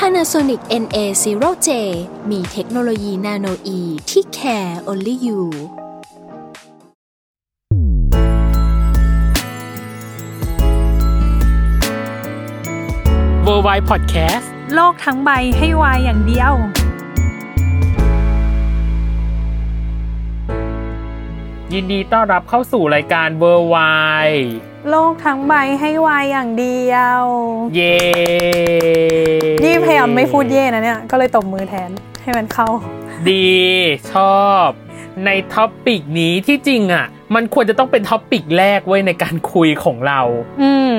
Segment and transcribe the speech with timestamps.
[0.00, 1.68] Panasonic NA0J
[2.30, 5.40] มีเทคโนโลยีนาโนอีที่ care only you
[13.46, 16.52] w o r l d w i d e Podcast โลกทั้งใบให้วายอย่างเดียว
[21.72, 23.76] ยินดีต้อนรับเข้าสู่รายการ w o r l d w
[24.22, 27.22] i d e โลกทั้งใบให้วายอย่างเดียว
[27.76, 27.96] เย้
[29.64, 31.90] นี่พยายามไม่พูดเย่นะเนี่ย ก็เลยตบมือแทน
[32.22, 32.68] ให้มันเข้า
[33.30, 33.48] ดี
[34.12, 34.68] ชอบ
[35.24, 40.20] ใน topic นี้ที่จริงอะ มันควรจะต้องเป็น topic แรกไว้ยในการคุยของเรา
[40.62, 40.92] อืม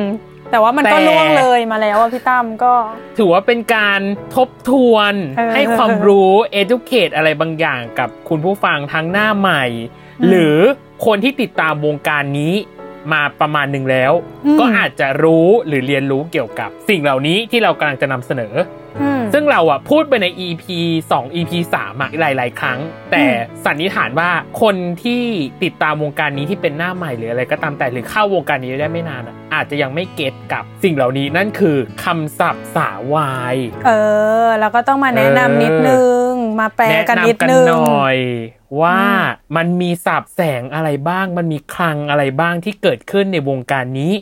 [0.51, 2.73] แต่ว่ามันก็แต่ล่วงเลยมาแล้วอะพี่ตั้มก็
[3.17, 4.01] ถือว่าเป็นการ
[4.35, 9.63] ทบทวนเออให้ความรู้ educate อะไรบางอย่างกับคุณผู้ฟังทั้งหน้าใหม่
[10.21, 10.57] อืมหรือ
[11.05, 12.53] คนที่ติดตามวงการนี้
[13.11, 14.11] มาประมาณหนึ่งแล้ว
[14.45, 18.53] อืมก็อาจจะรู้หรือเรียนรู้เกี่ยวกับ สิ่งเหล่านี้ที่เรากำลังจะนำเสนอ
[19.01, 20.65] อืมซึ่งเราอะพูดไปใน EP
[21.11, 22.79] 2 EP 3อะหลาย ๆ ครั้ง
[23.11, 23.23] แต่
[23.65, 24.29] สันนิษฐานว่า
[24.61, 25.23] คนที่
[25.63, 33.55] ติดตามวงการนี้ที่เป็นหน้าใหม่หรืออะไรก็ตามแต่หรือเข้าวงการนี้ได้ไม่นานอะอาจจะยังไม่เก็ตกับสิ่งเหล่านี้นั่นคือคำศัพท์สาวาย
[33.87, 33.91] เอ
[34.45, 36.26] อ แล้วก็ต้องมาแนะนำนิดนึง
[36.59, 38.17] มาแปลแนะกันนิดนำกันนึงหน่อย
[38.81, 39.07] ว่าอื
[39.53, 44.13] มมันมีศัพท์แสงอะไรบ้าง มันมีคลังอะไรบ้างที่เกิดขึ้นในวงการนี้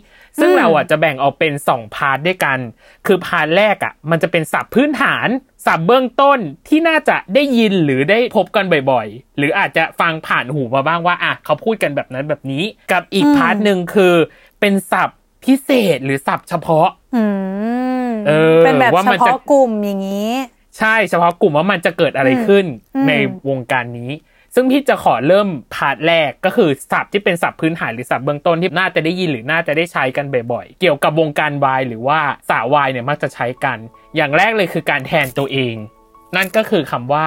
[0.42, 2.60] ซึ่งเราอะจะแบ่งออกเป็น2 part ด้วยกัน
[3.06, 5.28] คือ part แรกอะ มันจะเป็นศัพท์พื้นฐาน
[5.66, 14.14] ศัพท์เบื้องต้นที่น่าจะได้ยินหรือได้พบกันบ่อยๆ หรืออาจจะฟังผ่านหูมาบ้างว่าอะเขาพูดกันแบบนั้นแบบนี้ กับอีกอืม part หนึ่งคือ
[14.60, 17.24] เป็นศัพท์พิเศษหรือศัพท์เฉพาะอื
[18.06, 20.32] มเออเป็นแบบว่าเฉมันจะพาะกลุ่มอย่างนี้
[20.78, 22.66] ใช่เฉพาะกลุ่มว่ามันจะเกิดอะไรขึ้น
[22.96, 23.14] อืมใน
[23.50, 24.12] วงการนี้
[24.56, 32.20] ซึ่งพี่จะขอเริ่ม part แรกก็คือศัพท์ที่เป็นศัพท์พื้นฐานหรือศัพท์เบื้องต้นที่น่าจะได้ยินหรือน่าจะได้ใช้กันบ่อยๆ เกี่ยวกับวงการวายหรือว่า
[32.50, 33.78] สาววายเนี่ยมักจะใช้กัน
[34.16, 35.76] อย่างแรกเลยคือการแทนตัวเอง
[36.36, 37.26] นั่นก็คือคำว่า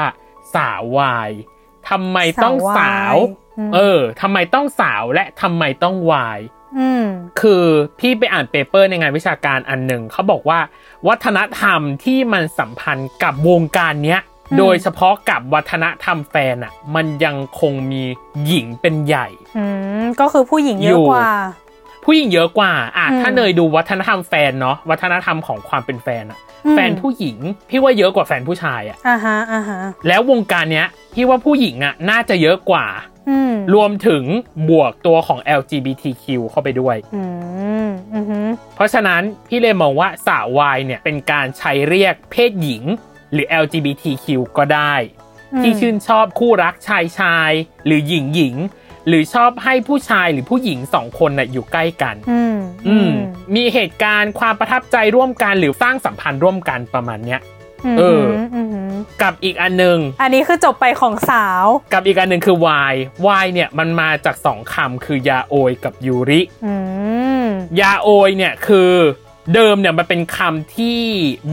[0.55, 1.31] สาววาย
[1.91, 3.15] ทำไมต้องสาว
[3.59, 6.58] อืมเออทำไมต้องสาวและทำไมต้องวายอืม
[7.41, 7.65] คือ
[8.01, 10.61] พี่ไปอ่านเปเปอร์ในงานวิชาการอันหนึ่งเขาบอกว่า
[11.09, 14.21] วัฒนธรรมที่มันสัมพันธ์กับวงการเนี้ย
[14.51, 18.03] อืมโดยเฉพาะกับวัฒนธรรมแฟนอะมันยังคงมี
[18.47, 19.65] หญิงเป็นใหญ่อื
[20.03, 21.33] มก็คือผู้หญิงเยอยู่อะกว่า
[22.05, 27.39] ผู้หญิงเยอะกว่าอะอืมถ้าเนยดูวัฒนธรรมแฟนเนาะวัฒนธรรมของความเป็นแฟนอะอืมแฟนผู้หญิง
[27.71, 32.87] พี่ว่าเยอะกว่าแฟนผู้ชายอะอ่าฮะอ่าฮะแล้ววงการเนี้ยพี่ว่าผู้หญิงอะน่าจะเยอะกว่า
[33.18, 33.18] อืม
[33.75, 34.25] รวมถึง
[34.71, 37.25] บวกตัวของ LGBTQ เข้าไปด้วยอื
[37.87, 42.83] มอือหือเพราะฉะนั้นพี่เลยมองว่าสาววายเนี่ยเป็นการใช้เรียกเพศหญิง
[43.33, 44.95] หรือ LGBTQ ก็ได้
[45.55, 47.51] อืมที่ชื่นชอบคู่รักชายชาย
[47.87, 48.57] หรือหญิงหญิง
[49.09, 52.57] หรือชอบให้ผู้ชายหรือผู้หญิงสองคนน่ะอยู่ใกล้กันอืม
[52.89, 53.11] อืม
[53.57, 57.41] มีเหตุการณ์ความประทับใจร่วมกันหรือสร้างสัมพันธ์ร่วมกันประมาณเนี้ยม
[57.99, 58.25] เออ
[58.55, 62.57] หืหือกับอีกอันหนึงอันนี้คือจบไปของสาว กับอีกอันหนึ่งคือ
[62.91, 62.95] Y
[63.43, 66.75] Y เนี่ยมันมาจากสองคำคือยาโอยกับยูริอื
[67.45, 67.47] ม
[67.81, 68.93] ยาโอยเนี่ยคือ
[69.55, 71.01] เดิมเนี่ยมันเป็นคำที่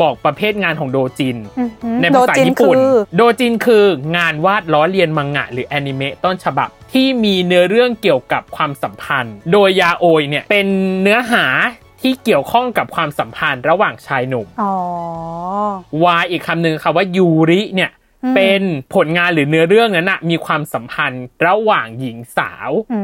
[0.02, 3.85] บอกประเภทงานของโดจินอือหือในภาษาโดจินญี่ปุ่นคือโดจินคือ
[4.18, 10.68] งานวาดล้อเลียนมังงะหรือแอนิเมะต้นฉบับที่มีเนื้อเรื่องเกี่ยวกับความสัมพันธ์ โดยยาโอยเนี่ยเป็น
[11.02, 11.46] เนื้อหา
[12.01, 14.73] ที่เกี่ยวข้องกับความสัมพันธ์ระหว่างชายหนุ่มอ๋อ
[16.03, 17.91] วายอีกคำหนึ่งคำว่ายูริเนี่ย
[18.23, 18.61] อืมเป็น
[18.95, 23.01] ผลงานหรือเนื้อเรื่องนั้นนะมีความสัมพันธ์ระหว่างหญิงสาวอื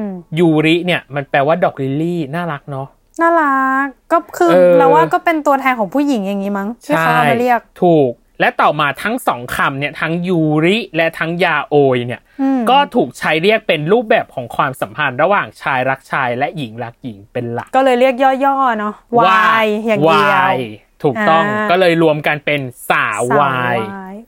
[0.00, 0.02] ม
[0.38, 2.88] ยูริเนี่ยมันแปลว่าดอกลิลลี่น่ารักเนาะ
[3.20, 8.10] น่ารักก็คือเออเราว่าก็เป็นตัวแทนของผู้หญิงอย่างนี้มั้งที่เขาเอามาเรียกถูก
[8.40, 18.14] และต่อมาทั้งสองคำเนี่ยทั้งยูริและทั้งยาโอยเนี่ยอืมก็ถูกใช้เรียกเป็นรูปแบบของความสัมพันธ์ระหว่างชายรักชายและหญิงรักหญิงเป็นหลัก ก็เลยเรียก
[18.44, 20.54] ย่อๆเนาะวายอย่างเดียวว
[21.02, 22.60] ถูกต้องอ่าก็เลยรวมกันเป็น
[22.90, 23.76] สาวสวาย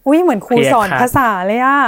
[0.06, 1.78] อุ้ยเหมือนครูเคลียร์สอนครับภาษาเลยอะ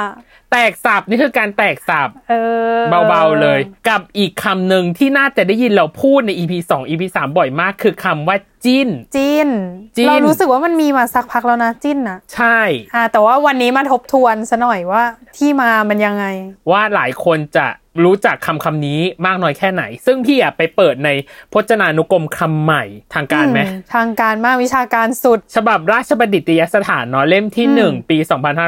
[0.51, 2.35] แตกสับนี่คือการแตกสับเอ
[2.77, 2.79] อ
[3.09, 3.59] เบาๆเลย
[3.89, 9.49] กับอีกคำหนึ่งที่น่าจะได้ยินเราพูดใน EP 2 EP 3 บ่อยมาก คือคำว่า จิ้น จิ้น
[9.97, 12.59] จิ้น เรารู้สึกว่ามันมีมาสักพักแล้วนะจิ้นนะใช่
[12.95, 15.03] อ่าแต่ว่าวันนี้มาทบทวนซะหน่อยว่า
[15.37, 16.25] ที่มามันยังไง
[16.71, 17.67] ว่าหลายคนจะ
[18.05, 21.11] รู้จักคำคำนี้มากน้อยแค่ไหน ซึ่งพี่อะไปเปิดใน
[21.53, 22.85] พจนานุกรมคำใหม่
[23.15, 28.19] ทางการไหมอืทางการมากวิชาการสุด ฉบับราชบัณฑิตยสถานเนาะเล่มที่ 1 ปี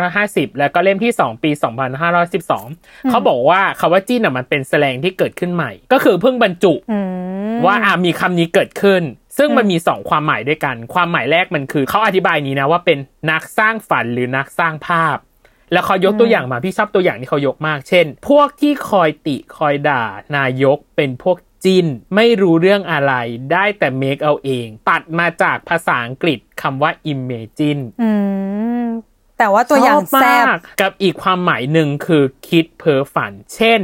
[0.04, 1.50] 2550 แล้วก็เล่มที่ 2 ปี
[2.31, 6.99] 2512 เขาบอกว่าคาว่าจิ้นอะมันเป็นแสลงที่เกิดขึ้นใหม่ ก็คือเพิ่งบรรจุอื
[7.52, 9.02] มว่าอะมีคำนี้เกิดขึ้น
[9.38, 12.98] ซึ่งมันมี2ความหมายด้วยกัน ความหมายแรกมันคือเขาอธิบายนี้นะว่าเป็น
[13.30, 15.16] นักสร้างฝันหรือนักสร้างภาพ
[15.72, 20.02] แล้วเขายกตัวอย่างมาพี่ชอบตัวอย่างที่เขายกมาก เช่น พวกที่คอยติคอยด่า
[20.36, 23.12] นายกเป็นพวกจินไม่รู้เรื่องอะไร
[23.52, 28.10] ได้แต่เมคเอาเอง ตัดมาจากภาษาอังกฤษคำว่า imagine อื
[28.84, 28.86] ม
[29.38, 33.80] แต่ว่าตัวอย่างชบแซบมากกับอีกความหมายหนึ่งคือคิดเพ้อฝัน เช่น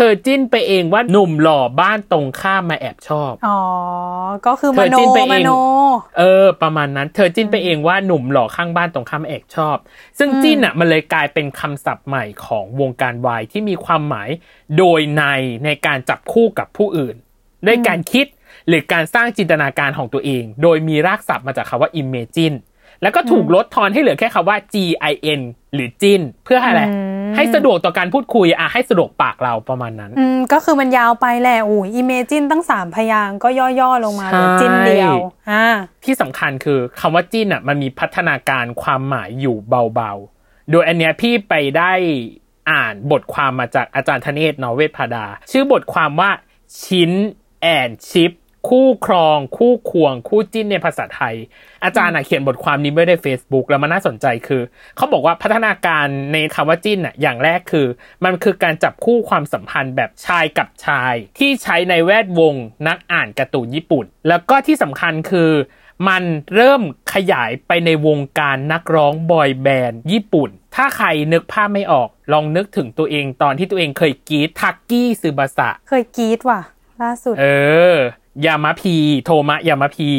[0.00, 3.60] เธอจิ้นไปเองว่าหนุ่มหล่อบ้านตรงข้ามมาแอบชอบ อ๋อ
[4.46, 5.50] ก็คือเธมอโนจิ้นไปเองมโน
[6.18, 9.76] เออ ประมาณนั้น เธอจิ้นไปเองว่าหนุ่มหล่อข้างบ้านตรงข้ามมาแอบชอบ
[10.18, 14.28] ซึ่งจิ้นอะมันเลยกลายเป็นคำศัพท์ใหม่ของวงการวายที่มีความหมาย
[14.78, 15.22] โดยใน
[15.64, 17.16] ในการจับคู่กับผู้อื่น
[17.66, 18.26] ด้วยการคิด
[18.68, 22.56] หรือการสร้างจินตนาการของตัวเอง โดยมีรากศัพท์มาจากคำว่า imagine
[23.02, 25.40] แล้วก็ถูกลดทอนให้เหลือแค่คำว่า gin
[25.74, 26.92] หรือจินเพื่ออะไรอื
[27.30, 33.48] มให้สะดวกต่อการพูดคุยอะให้สะดวกปากเราประมาณนั้น อืมก็คือมันยาวไปแหละอุ้ย imagine ตั้งสามพยางค์ก็
[33.80, 35.14] ย่อๆลงมาเหลือใช่จิ้นเดียว
[35.50, 35.64] อ่า
[36.04, 41.92] ที่สำคัญคือคำว่าจิ้นอะมันมีพัฒนาการความหมายอยู่เบาๆ โดยอันเนี้ยพี่ไปได้
[42.70, 46.30] อ่านบทความมาจากอาจารย์ธเนศนอเวศพาดา ชื่อบทความว่า
[46.84, 47.10] จิ้น
[47.60, 48.30] and ship
[48.68, 51.34] คู่ครอง คู่ควง คู่จิ้นในภาษาไทย
[51.84, 54.62] อาจารย์อะเขียนบทความนี้ไว้ใน Facebook แล้วมันน่าสนใจคือ
[54.96, 57.86] เขาบอกว่าพัฒนาการในคำว่าจิ้นอะอย่างแรกคือ
[58.24, 62.54] มันคือการจับคู่ความสัมพันธ์แบบชายกับชาย ที่ใช้ในแวดวง
[62.88, 65.52] นักอ่านการ์ตูนญี่ปุ่น แล้วก็ที่สำคัญคือ
[66.08, 66.82] มันเริ่ม
[67.14, 76.60] ขยายไปในวงการนักร้องบอยแบนด์ญี่ปุ่น ถ้าใครนึกภาพไม่ออก ลองนึกถึงตัวเองตอนที่ตัวเองเคยกรีดทักกี้ซึบาสะ เคยกรีดว่ะ
[77.02, 77.44] ล่าสุด เอ
[77.94, 77.96] อ
[78.46, 80.10] ยามาพี โทมะยามาพี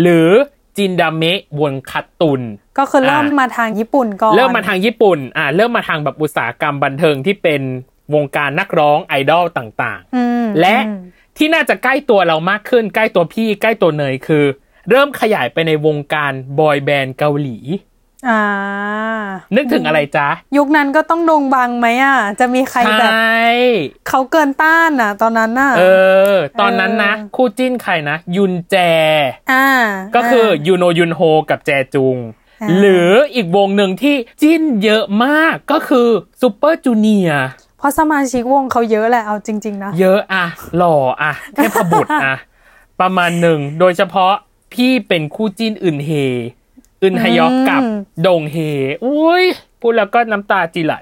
[0.00, 0.28] หรือ
[0.76, 2.40] จินดาเมะวงคัตตุน
[2.78, 7.62] ก็คือเริ่มอะมาทางญี่ปุ่นก่อน เริ่มมาทางญี่ปุ่น อ่า เริ่มมาทางแบบอุตสาหกรรมบันเทิงที่เป็น
[8.14, 11.00] วงการนักร้องไอดอลต่างอืมๆและอืม
[11.36, 14.44] ที่น่าจะใกล้ตัวเรามากขึ้น ใกล้ตัวพี่ใกล้ตัวเนยคือ
[14.90, 17.89] เริ่มขยายไปในวงการบอยแบนด์เกาหลีอ่า
[19.56, 23.42] นึกถึงอะไรจ๊ะ ยุคนั้นก็ต้องดงบังไหมอะ จะมีใครใชแบบ่
[24.08, 25.82] เขาเกินต้านอะ ตอนนั้นน่ะ เอ
[26.32, 28.76] อ ตอนนั้นนะเออคู่จิ้นใครนะ ยุนแจ
[29.52, 29.66] อ่า
[30.16, 31.20] ก็คือยูโนยุนโฮ
[31.50, 32.16] กับแจจุง
[32.62, 36.08] อ่าหรืออีกวงหนึ่งที่จิ้นเยอะมากก็คือ
[36.40, 37.30] ซูเปอร์จูเนีย
[37.78, 40.44] เพราะสมาชิกวงเขาเยอะแหละเอาจริง ๆ นะ เยอะอะ
[40.76, 42.34] หล่ออะเทพบุตรอะ
[43.00, 44.32] ประมาณหนึ่ง โดยเฉพาะ
[44.74, 46.10] พี่เป็นคู่จิ้นอึนเฮ
[47.02, 48.56] อึนฮยอกกับอืมดงเฮ
[49.04, 49.44] อุ้ย
[49.80, 50.94] พูดแล้วก็น้ำตาจีไหล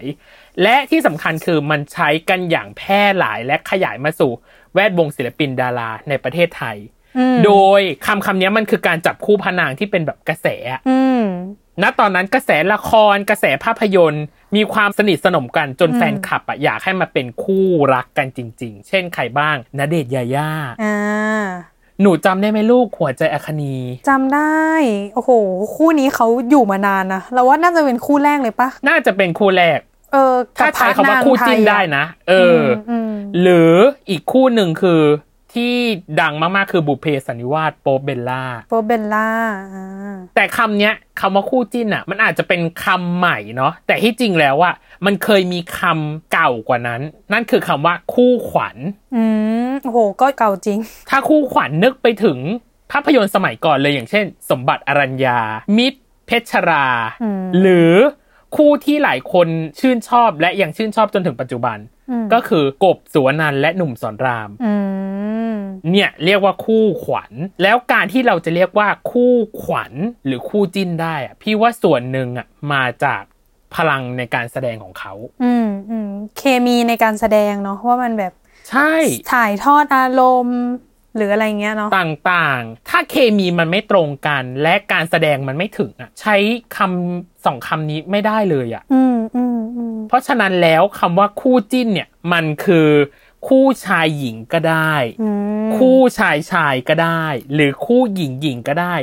[0.62, 4.32] และที่สำคัญคือมันใช้กันอย่างแพร่หลายและขยายมาสู่
[4.74, 6.76] แวดวงศิลปินดาราในประเทศไทย
[7.18, 11.22] อืมโดยคำคำนี้มันคือการจับคู่พระนางที่เป็นแบบกระแสอะอืม
[11.82, 14.24] ณตอนนั้นกระแสละครกระแสภาพยนตร์
[14.56, 20.50] มีความสนิทสนมกันจนอืมแฟนคลับอะอยากให้มาเป็นคู่รักกันจริง ๆ เช่นใครบ้างณเดชน์ยาย่า
[20.82, 20.96] อ่า
[22.02, 23.74] หนูจำได้ไหมลูกหัวใจอคนี
[24.08, 24.64] จำได้
[25.14, 25.30] โอ้โห
[25.74, 29.78] คู่นี้เขาอยู่มานานนะเราว่าน่าจะเป็นคู่แรกเลยปะน่าจะเป็นคู่แรก
[30.12, 33.72] เออถ้ากับใช้คำว่าคู่จิ้นได้นะ เออออืมหรือ
[34.10, 35.00] อีกคู่หนึ่งคือ
[35.54, 35.74] ที่
[36.20, 39.28] ดังมากๆ คือบุพเพสันนิวาสโป๊ปเบลล่าโปเบลล่า
[39.74, 44.74] อ่าแต่คำเนี้ยคำว่าคู่จิ้นอะ มันอาจจะเป็นคำใหม่เนาะแต่ที่จริงแล้วอะ
[45.06, 47.00] มันเคยมีคำเก่ากว่านั้น
[47.32, 48.76] นั่นคือคำว่าคู่ขวัญ
[49.14, 49.22] อื
[49.68, 50.78] มโอ้โหก็เก่าจริง
[51.10, 52.38] ถ้าคู่ขวัญนึกไปถึง
[52.92, 55.38] ภาพยนตร์สมัยก่อนเลยอย่างเช่น สมบัติอรัญญา
[55.78, 56.86] มิตร เพชรา
[57.22, 57.92] อืมหรือ
[58.56, 59.48] คู่ที่หลายคน
[59.80, 61.78] ชื่นชอบและยังชื่นชอบจนถึงปัจจุบัน
[62.10, 65.07] อืมก็คือกบสุวรรณันท์และหนุ่มสอนรามอืม
[65.92, 67.32] เนี่ยเรียกว่าคู่ขวัญ
[67.62, 69.92] แล้วการที่เราจะเรียกว่าคู่ขวัญ
[70.26, 73.22] หรือคู่จิ้นได้อะพี่ว่าส่วนหนึ่งอะมาจาก
[73.74, 78.32] พลังในการแสดงของเขา อืมอืมเคมีในการแสดงเนาะว่ามันแบบ
[78.70, 78.92] ใช่
[79.32, 80.62] ถ่ายทอดอารมณ์
[81.16, 86.36] หรืออะไรเงี้ยเนาะ ต่างๆ ถ้าเคมีมันไม่ตรงกัน และการแสดงมันไม่ถึงอะ ใช้
[86.76, 92.88] คำสองคำนี้ไม่ได้เลยอะ อืมอืมอืมเพราะฉะนั้นแล้วคำว่าคู่จิ้นเนี่ย มันคือ
[93.46, 95.28] คู่ชายหญิงก็ได้อื
[95.66, 98.94] มคู่ชายชายก็ได้ หรือคู่หญิงหญิงก็ได้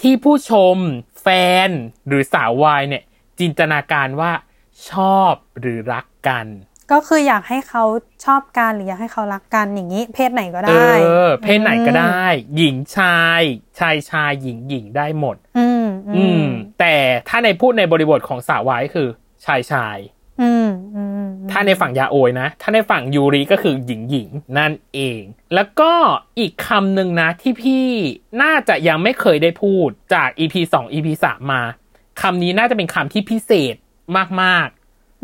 [0.00, 0.76] ที่ผู้ชม
[1.20, 1.26] แฟ
[1.66, 1.68] น
[2.06, 3.04] หรือสาววายเนี่ย
[3.40, 4.32] จินตนาการว่า
[4.90, 6.46] ชอบหรือรักกัน
[6.92, 7.84] ก็คืออยากให้เขา
[8.24, 10.90] ชอบกันหรืออยากให้เขารักกันอย่างนี้ เพศไหนก็เอได้
[11.26, 12.26] อเพศไหนก็ได้
[12.56, 13.42] หญิงชาย
[13.78, 16.44] ชายชายหญิงหญิงได้หมด อืมอืม
[16.80, 16.94] แต่
[17.28, 19.08] ถ้าในพูดในบริบทของสาวายคือ
[19.44, 19.98] ชายชาย
[20.42, 21.17] อืมอืมอืม
[21.50, 24.28] ถ้าในฝั่งยาโอยนะ ถ้าในฝั่งยูริก็คือหญิงหญิง
[24.58, 25.22] นั่นเอง
[25.54, 25.92] แล้วก็
[26.38, 27.86] อีกคำหนึ่งนะที่พี่
[28.42, 31.62] น่าจะยังไม่เคยได้พูดจาก EP 2 EP 3 มา
[32.20, 33.74] คำนี้น่าจะเป็นคำที่พิเศษ
[34.42, 34.68] มาก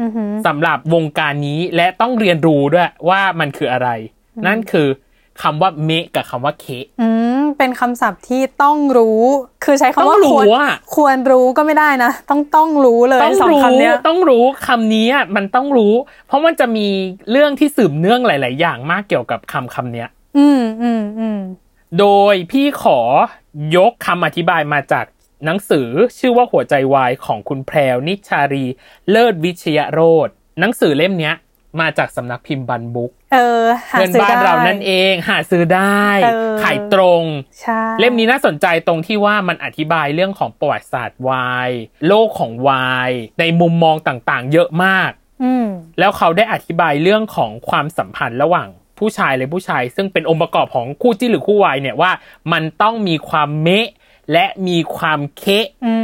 [0.00, 3.88] อือหือๆสำหรับวงการนี้และต้องเรียนรู้ด้วยว่ามันคืออะไร
[4.46, 4.88] นั่นคือ
[5.42, 6.66] คำว่าเมะกับคำว่าเค
[7.00, 7.08] อื
[7.40, 9.22] มเป็นคำศัพท์ที่ต้องรู้
[9.64, 15.94] คือใช้คำต้ว่าองรู้ควรอะควรรู้ก็ไม่ได้นะ ต้องต้องรู้เลยต้องสองรู้คำเนี้ยต้องรู้คำนี้อะมันต้องรู้
[16.26, 16.88] เพราะมันจะมี
[17.30, 21.40] เรื่องที่สืบเนื่องหลาย ๆ อย่างมากเกี่ยวกับคำคำเนี้ย อืมอืมอืม
[21.98, 22.98] โดยพี่ขอ
[23.76, 25.06] ยกคำอธิบายมาจาก
[25.44, 25.88] หนังสือ
[26.18, 28.64] ชื่อว่าหัวใจวายของคุณแพรวนิชารี
[29.10, 30.28] เลิศวิชยโรธ
[30.60, 31.34] หนังสือเล่มเนี้ย
[31.80, 37.24] มาจากสำนักพิมพ์บันบุ๊กเออหาเพื่อนซื้อบ้านได้เรานั่นเองหาซื้อได้เออขายตรง
[37.60, 41.70] ใช่เล่มนี้น่าสนใจตรงที่ว่ามันอธิบายเรื่องของประวัติศาสตร์วาย
[42.06, 45.10] โลกของวายในมุมมองต่างๆ เยอะมาก
[45.42, 45.66] อืม
[45.98, 52.10] แล้วเขาได้อธิบายเรื่องของความสัมพันธ์ระหว่างผู้ชายและผู้ชาย ซึ่งเป็นองค์ประกอบของคู่จิ้นหรือคู่วายเนี่ยว่า
[52.52, 53.88] มันต้องมีความเมะ
[54.32, 55.94] และมีความเคะอื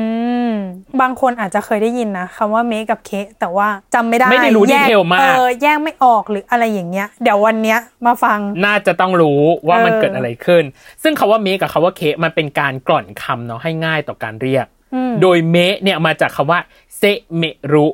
[0.50, 0.54] ม
[1.00, 3.10] บางคนอาจจะเคยได้ยินนะคำว่าเมคกับเค
[3.40, 10.64] แต่ว่าจำไม่ได้ไม่ได้รู้แยดีเทลมากเออแยกไม่ออกหรืออะไรอย่างเงี้ย เดี๋ยววันเนี้ยมาฟัง น่าจะต้องรู้ว่ามันเออเกิดอะไรขึ้น
[11.02, 16.60] ซึ่งคาว่าเมะกับคาว่าเคะมันเป็นการกล่อนคำเนาะให้ง่ายต่อการเรียกอืมโดยเมะเนี่ยมาจากคำว่า
[16.98, 17.02] เซ
[17.36, 17.86] เมรุ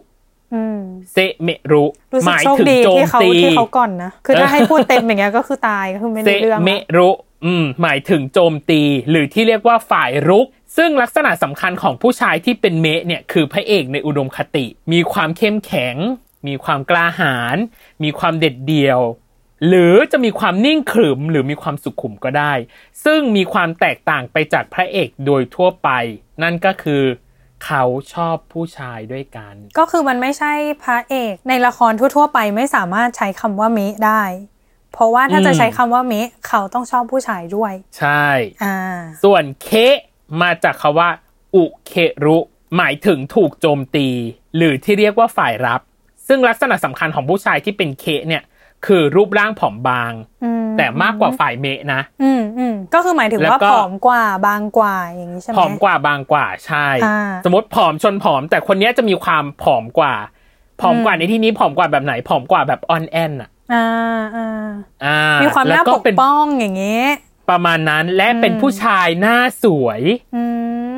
[0.54, 0.78] อืม
[1.12, 7.10] เซเมรุรู้หสึกมายโชคถึงดีโจมที่เขาตีที่เขาก่อนนะ คือถ้าเออให้พูดเต็มอย่างเงี้ยก็คือตายก็คือไม่เซรู้เรื่องเมละรุ
[7.44, 15.96] อืมหมายถึงโจมตีหรือที่เรียกว่าฝ่ายรุก ซึ่งลักษณะสำคัญของผู้ชายที่เป็นเมะเนี่ยคือพระเอกในอุดมคติ มีความเข้มแข็ง
[16.48, 17.56] มีความกล้าหาญ
[18.02, 19.00] มีความเด็ดเดี่ยว
[19.68, 22.52] หรือจะมีความนิ่งขรึมหรือมีความสุขุมก็ได้
[23.04, 25.88] ซึ่งมีความแตกต่างไปจากพระเอกโดยทั่วไป
[26.42, 27.02] นั่นก็คือ
[27.64, 30.52] เขาชอบผู้ชายด้วยกัน ก็คือมันไม่ใช่
[30.82, 34.22] พระเอกในละครทั่ว ๆ ไปไม่สามารถใช้คำว่าเมะได้
[34.96, 38.26] เพราะว่าถ้าจะอืมใช้คำว่าเมะเขาต้องชอบผู้ชายด้วย ใช่
[38.64, 38.76] อ่า
[39.24, 39.68] ส่วนเค
[40.42, 41.08] มาจากคาว่า
[41.54, 41.92] อุเค
[42.24, 42.38] รุ
[42.76, 44.08] หมายถึงถูกโจมตี
[44.56, 45.80] หรือที่เรียกว่าฝ่ายรับ
[46.28, 48.42] ซึ่งลักษณะสำคัญของผู้ชายที่เป็นเคเนี่ย
[48.86, 50.12] คือรูปร่างผอมบาง
[50.44, 60.14] อืมแต่มากกว่าฝ่ายเมะนะ อืมอืมก็คือหมายถึงแล้วว่าก็ผอมกว่าบางกว่าอย่างนี้ใช่ไหมผอมกว่าบางกว่าใช่อ่าสมมติผอมชนผอม แต่คนเนี้ยจะมีความผอมกว่า
[60.80, 63.84] ผอมกว่าในที่นี้ผอมกว่าแบบไหนผอมกว่าแบบออนแอนอะ อ่า
[64.36, 64.68] อ่า
[65.04, 67.02] อ่ามีความแล้น่าก็ปกเป็นป้องอย่างนี้
[67.50, 70.00] ประมาณนั้นและเป็นอืมผู้ชายหน้าสวย
[70.36, 70.42] อื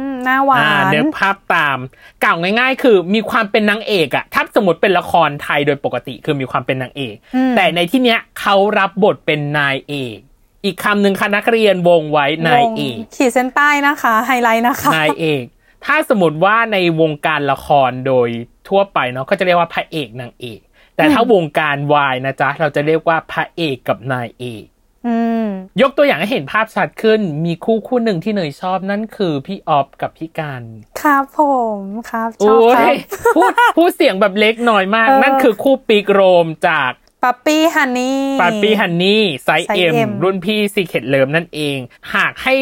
[0.09, 1.79] มหน้าหวาอ่านเดี๋ยวภาพตาม
[2.25, 10.19] กล่าวง่าย ๆ คือมีความเป็นนางเอกอะถ้าสมมติเป็นละครไทยโดยปกติคือมีความเป็นนางเอกอืมแต่ในที่เนี้ยเขารับบทเป็นนายเอก
[10.65, 15.45] อีกคำหนึ่งคณะนักเรียนวงไว้นายวงเอกขีดเส้นใต้นะคะไฮไลท์นะคะนายเอก
[15.85, 18.29] ถ้าสมมติว่าในวงการละครโดย
[18.69, 20.61] ทั่วไปเนาะก็จะเรียกว่าพระเอกนางเอก
[20.99, 24.67] แต่ถ้าวงการวายนะจ๊ะ เราจะเรียกว่าพระเอกกับนายเอก
[25.07, 25.47] อืม
[25.83, 30.63] ยกตัวอย่างให้เห็นภาพชัดขึ้น มีคู่คู่หนึ่งที่เนยชอบนั่นคือพี่ออฟกับพี่การ
[31.03, 31.41] ครับผ
[31.79, 32.97] มครับชโอ้อบครับย
[33.37, 41.79] พูดพูดเสียงแบบเล็กหน่อยมากเออนั่นคือคู่ปีกโรมจากปั๊ปปี้ฮันนี่ปาร์ปี้ฮันนี่ไซส์ไซส์เอ็ม M รุ่นพี่ซีเค t เลิมนั่นเอง
[42.15, 42.55] หากให้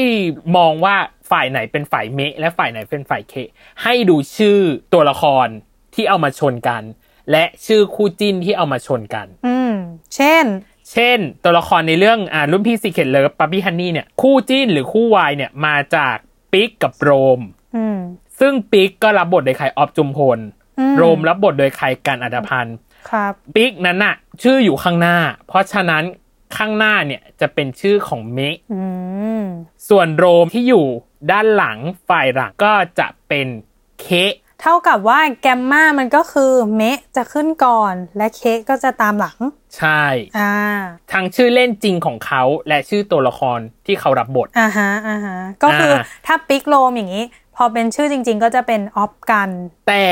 [0.56, 0.96] มองว่า
[1.30, 3.34] ฝ่ายไหนเป็นฝ่ายเมะและฝ่ายไหนเป็นฝ่ายเค
[3.82, 4.58] ให้ดูชื่อ
[4.92, 5.46] ตัวละคร
[5.94, 6.82] ที่เอามาชนกัน
[7.30, 9.72] และชื่อคู่จิ้นที่เอามาชนกัน อืม
[10.14, 10.44] เช่น
[10.92, 16.16] เช่น ตัวละครในเรื่องอ่ารุ่นพี่ซีเค t เลิฟปาร์ปี้ฮันนี่เนี่ย คู่จิ้นหรือคู่วายเนี่ยมาจาก
[16.52, 17.40] ปิ๊กกับโรม
[17.76, 17.98] อืม
[18.40, 20.38] ซึ่งปิ๊กก็รับบทโดยใครออฟจุมพล
[20.78, 22.76] อืมโรมรับบทโดยใครกันอัดพันธ์
[23.10, 25.16] ครับปิ๊กนั้นน่ะ ชื่ออยู่ข้างหน้า
[25.46, 26.04] เพราะฉะนั้น
[26.56, 28.82] ข้างหน้าเนี่ยจะเป็นชื่อของเมะอื
[29.42, 29.44] ม
[29.88, 30.86] ส่วนโรมที่อยู่
[31.30, 31.78] ด้านหลัง
[32.08, 33.46] ฝ่ายหลังก็จะเป็น
[34.00, 34.06] เค
[34.62, 39.38] เท่ากับว่าแกมมามันก็คือเมะจะขึ้นก่อน และเคะก็จะตามหลัง
[39.78, 40.04] ใช่
[40.38, 40.52] อ่า
[41.12, 47.24] ทั้งชื่อเล่นจริงของเขาและชื่อตัวละครที่เขารับบทอ่าฮะอ่าฮะก็คืออาถ้าปิกโลมอย่างนี้
[47.56, 49.48] พอเป็นชื่อจริง ๆ ก็จะเป็นออฟกัน
[49.88, 50.06] แต่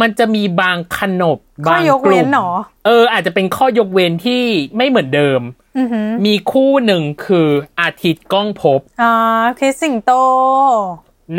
[0.00, 2.50] มันจะมีบางขนบข้อบางยกกเว้ลุ่นมหรอ
[2.86, 4.44] เออ อาจจะเป็นข้อยกเว้นที่
[4.76, 5.40] ไม่เหมือนเดิม
[5.78, 7.48] อือหือมีคู่หนึ่งคือ
[7.80, 9.12] อาทิตย์ก้องภพอ่า
[9.58, 10.10] คริสสิงโต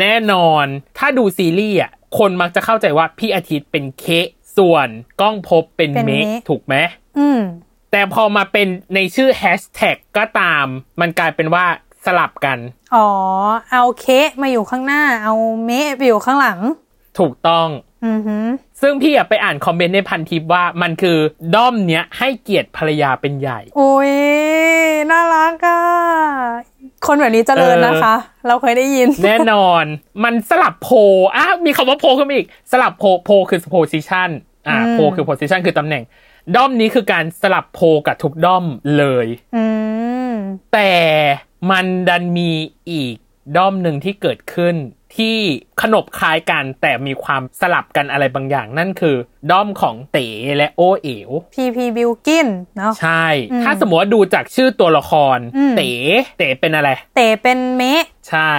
[0.00, 0.66] แน่นอน
[0.98, 4.06] ถ้าดูซีรีส์อะ คนมักจะเข้าใจว่าพี่อาทิตย์เป็นเค
[4.56, 4.88] ส่วน
[5.20, 6.74] ก้องภพเป็นเป็นเมฆเมฆถูกไหม
[7.18, 7.40] อืม
[7.90, 10.66] แต่พอมาเป็นในชื่อแฮชแท็กก็ตาม
[11.00, 11.64] มันกลายเป็นว่า
[12.04, 12.58] สลับกัน
[12.94, 13.08] อ๋อ
[13.70, 16.60] เอาเคะมาอยู่ข้างหน้า เอาเมะไปอยู่ข้างหลัง
[17.18, 17.68] ถูกต้อง
[18.04, 18.46] ออือหือ
[18.80, 21.18] ซึ่งพี่อะไปอ่านคอมเมนต์ในพันทิปว่ามันคือ
[21.54, 24.12] ด้อมเนี้ยให้เกียรติภรรยาเป็นใหญ่ โอ้ย
[25.10, 25.80] น่ารักอะ
[27.06, 28.14] คนแบบนี้เจริญนะคะ
[28.46, 29.84] เราเคยได้ยิน แน่นอน
[30.24, 30.96] มันสลับโพล
[31.36, 34.28] อะมีคำว่าโพลขึ้นมาอีก สลับโพลโพลคือ position
[34.68, 36.02] อ่าอืมโพลคือ position คือตำแหน่ง
[36.54, 38.64] ด้อมนี้คือการสลับโพลกับทุกด้อม
[38.96, 39.26] เลย
[39.56, 39.64] อื
[40.30, 40.34] ม
[40.72, 40.92] แต่
[41.70, 42.50] มันดันมี
[42.90, 43.14] อีก
[43.56, 44.74] ด้อมหนึ่งที่เกิดขึ้น
[45.16, 45.36] ที่
[45.82, 49.16] ขนบคล้ายกันแต่มีความสลับกันอะไรบางอย่างนั่นคือ
[49.50, 55.90] ด้อมของเต๋และโอเอ๋วพีพีบิลกินเนาะใช่อืมถ้าสมมติว่าดูจากชื่อตัวละครอืมเต๋
[56.38, 58.52] เต๋เป็นอะไร เต๋เป็นเมะใช่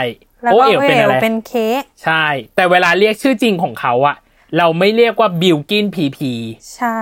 [0.44, 2.26] แล้วโอก็เอ๋วเอเป็นลอะไรเป็นเค้กใช่
[2.56, 4.16] แต่เวลาเรียกชื่อจริงของเขาอะ
[4.58, 6.32] เราไม่เรียกว่าบิลกินพีพี
[6.76, 7.00] ใช่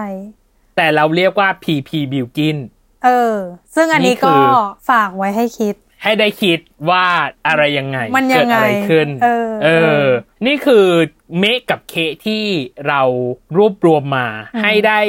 [0.76, 2.58] แต่เราเรียกว่าพีพีบิลกิน
[3.06, 3.38] เออ
[3.76, 4.58] ซึ่งอันนี้นี่คืก็อ
[4.90, 7.06] ฝากไว้ให้คิด ให้ได้คิดว่า
[7.48, 10.08] อะไรยังไงมันยังเกิดอะไรไงขึ้น เออเอเอออ
[10.46, 10.86] นี่คือ
[11.40, 11.96] เมะกับเคะ
[12.26, 12.44] ที่
[12.88, 13.02] เรา
[13.58, 15.00] รวบรวมมาอืมให้ได้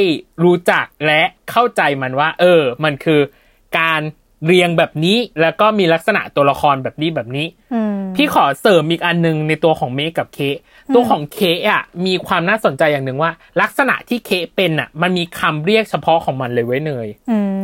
[0.45, 3.21] รู้จักและเข้าใจมันว่า เออ มันคือ
[3.79, 4.03] การ
[4.47, 10.57] เรียงแบบนี้แล้วก็มีลักษณะตัวละครแบบนี้แบบนี้อืมพี่ขอเสริมอีกอันหนึงในตัวของเมคกับเคก
[10.95, 17.39] ตัวของเคกอะมีความน่าสนใจอย่างหนึ่งว่า ลักษณะที่เคกเป็นอะ มันมีคำเรียกเฉพาะของมันเลยเว้ยเนยอื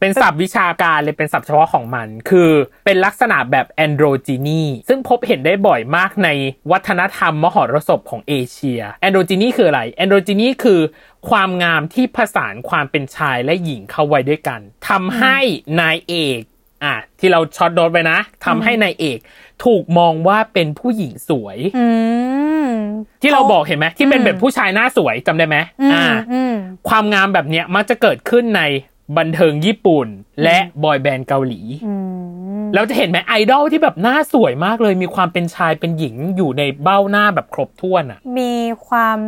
[0.00, 2.50] เป็นศัพท์วิชาการเลยเป็นศัพท์เฉพาะของมัน คือ
[2.84, 6.28] เป็นลักษณะแบบแอนโดรจีนีซึ่งพบเห็นได้บ่อยมากใน
[6.70, 10.80] วัฒนธรรมมหรสพของเอเชียแอนโดรจีนีคืออะไรแอนโดรจีนีคือ
[11.28, 15.38] ความงามที่ผสานความเป็นชายและหญิงเข้าไว้ด้วยกันทำให้
[15.80, 16.40] นายเอก
[16.84, 19.18] อะที่เราช็อตโดนไปนะทำให้นายเอก
[19.64, 21.86] ถูกมองว่าเป็นผู้หญิงสวยอื
[22.68, 22.72] ม
[23.22, 26.54] ที่เราบอกเห็นไหมที่เป็นแบบผู้ชายหน้าสวยจำได้ไหมอืมอ่าอืม
[26.88, 28.62] ความงามแบบเนี้ยมักจะเกิดขึ้นใน
[29.18, 30.06] บันเทิงญี่ปุ่น
[30.42, 31.94] และบอยแบนด์เกาหลีอื
[32.60, 38.54] มแล้วจะเห็นไหมไอดอลที่แบบหน้าสวยมากเลยมีความเป็นชายเป็นหญิงอยู่ในเบ้าหน้าแบบครบถ้วนอะ มี
[38.88, 39.18] ความ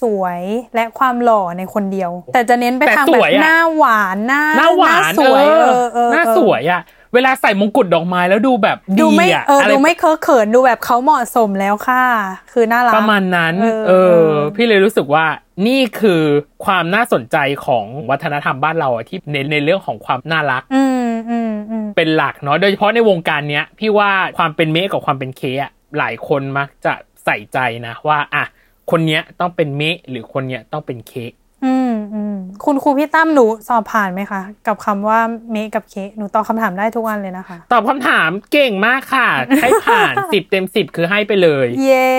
[0.00, 0.40] สวย
[0.74, 6.82] และความหล่อในคนเดียว แต่จะเน้นไปแต่ทางสแบวบยอะหน้าหวานหน้าหน้าหวานสวยเอเอออเออหน้าเออสวยอะ
[7.14, 12.04] เวลาใส่มงกุฎดอกไม้แล้วดูแบบดูดีไม่อะเอออะไรดูไม่เคอะเขินดูแบบเขาเหมาะสมแล้วค่ะ
[12.52, 15.24] คือน่ารักประมาณนั้น เออเออเออพี่เลยรู้สึกว่า
[15.66, 16.22] นี่คือ
[16.64, 26.92] ความน่าสนใจของวัฒนธรรมบ้านเราอะที่เน้นในเรื่องของความน่ารักอืมอืมอืมเป็นหลักเนาะโดยเฉพาะในวงการเนี้ยพี่ว่าความเป็นเมฆกับความเป็นเคอะหลายคนมักจะ
[27.24, 28.44] ใส่ใจนะว่าอะ
[28.90, 31.32] คนเนี้ยต้องเป็นเมฆหรือคนเนี้ยต้องเป็นเค้ก
[31.64, 35.20] อืมอืมคุณครูพี่ตั้มหนูสอบผ่านไหมคะ กับคำว่า
[35.52, 39.28] เมคกับเค้กหนูตอบคำถามได้ทุกวันเลยนะคะ ตอบคำถามเก่งมากค่ะ
[39.62, 42.12] ให้ผ่านสิบเต็มสิบคือให้ไปเลย เย่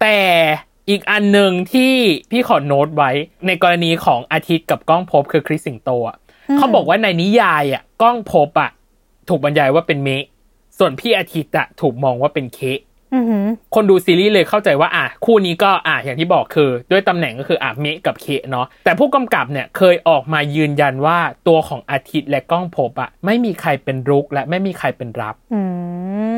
[0.00, 0.18] แต่
[0.88, 1.92] อีกอันหนึ่งที่
[2.30, 3.10] พี่ขอโน้ตไว้
[3.46, 6.16] ในกรณีของอาทิตย์กับก้องภพคือคริสสิงโตอะ
[6.56, 8.70] เขาบอกว่าในนิยายอะก้องภพอะ
[9.28, 10.24] ถูกบรรยายว่าเป็นเมฆ
[10.78, 12.78] ส่วนพี่อาทิตย์อะถูกมองว่าเป็นเค้ก
[13.14, 25.60] อือหือคนดูซีรีส์เลยเข้าใจว่าอะคู่นี้ก็อะอย่างที่บอกคือ ด้วยตำแหน่งก็คืออะเมะกับเคเนาะแต่ผู้กำกับเนี่ยเคยออกมายืนยันว่าตัวของอาทิตย์และก้องภพอะไม่มีใครเป็นรุกและไม่มีใครเป็นรับ อื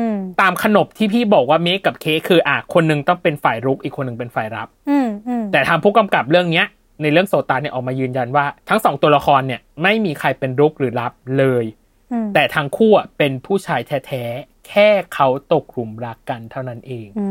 [0.41, 6.65] ตามขนบที่พี่บอกว่าเมะกับเคคืออะคนหนึงต้องเป็นฝ่ายรุกอีกคนหนึงเป็นฝ่ายรับอืมอืมแต่ทางผู้กำกับเรื่องเนี้ย
[7.01, 11.65] ในเรื่องโซตานเนี่ยออกมายืนยันว่า ทั้งสองตัวละครเนี่ยไม่มีใครเป็นรุกหรือรับเลย
[12.11, 17.27] อืมแต่ทั้งคู่อะเป็นผู้ชายแท้ๆแค่เขาตกหลุมรักกันเท่านั้นเองอื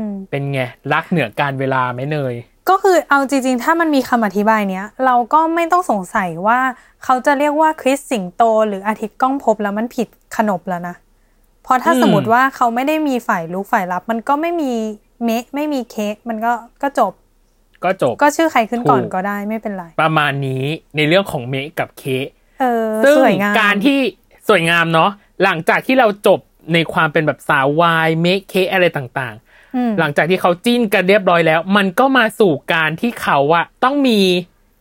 [0.00, 0.60] มเป็นไง
[0.92, 2.34] รักเหนือการเวลาไหมเนย
[2.68, 6.60] ก็คือเอาจริงๆ ถ้ามันมีคำอธิบายเนี้ย เราก็ไม่ต้องสงสัยว่า
[7.04, 10.94] เขาจะเรียกว่าคริสสิงโต หรืออาทิตย์ก้องภพแล้วมันผิดขนบแล้วนะ
[11.66, 14.72] เพราะถ้าอืมสมมติว่าเขาไม่ได้มีฝ่ายลุกฝ่ายรับ มันก็ไม่มี
[15.24, 16.52] เมะไม่มีเค้กมันก็
[16.82, 17.12] ก็จบ
[17.84, 20.64] ก็จบก็ชื่อใครขึ้นก่อนถูกก็ได้ไม่เป็นไร ประมาณนี้
[20.96, 22.26] ในเรื่องของเมะกับเคะ
[22.60, 23.98] เออซึ่งสวยงามการที่
[24.48, 25.10] สวยงามเนาะ
[25.44, 26.40] หลังจากที่เราจบ
[26.74, 29.34] ในความเป็นแบบสาววายเมะเคะอะไรต่าง
[29.76, 34.20] อืมๆหลังจากที่เขาจิ้นกันเรียบร้อยแล้ว มันก็มาสู่การที่เขาอะต้องมี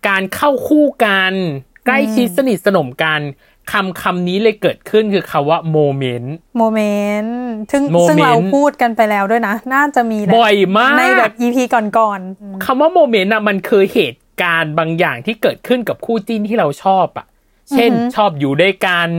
[0.07, 1.33] การเข้าคู่กัน
[1.85, 3.19] ใกล้ชิดสนิทสนมกัน
[3.71, 7.39] คำคำนี้เลยเกิดขึ้นคือคำว่า moment moment
[7.71, 17.25] ซึ่ง moment ซึ่งเราพูดกันไปแล้วด้วยนะ น่าจะมีแหละบ่อยมาก ในแบบ EP ก่อนๆอืมคำว่าโมเมนต์อะมันคือเหตุการณ์บางอย่างที่เกิดขึ้นกับคู่จิ้นที่เราชอบอะ
[17.71, 19.09] เช่นอือหือชอบอยู่ด้วยกัน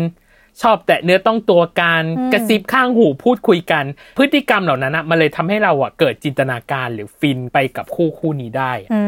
[0.62, 3.84] ชอบแตะเนื้อต้องตัวกันอืมกระซิบข้างหูพูดคุยกัน
[4.18, 9.02] พฤติกรรมเหล่านั้นอะมันเลยทำให้เราอะเกิดจินตนาการหรือฟินไปกับคู่คู่นี้ได้อะอื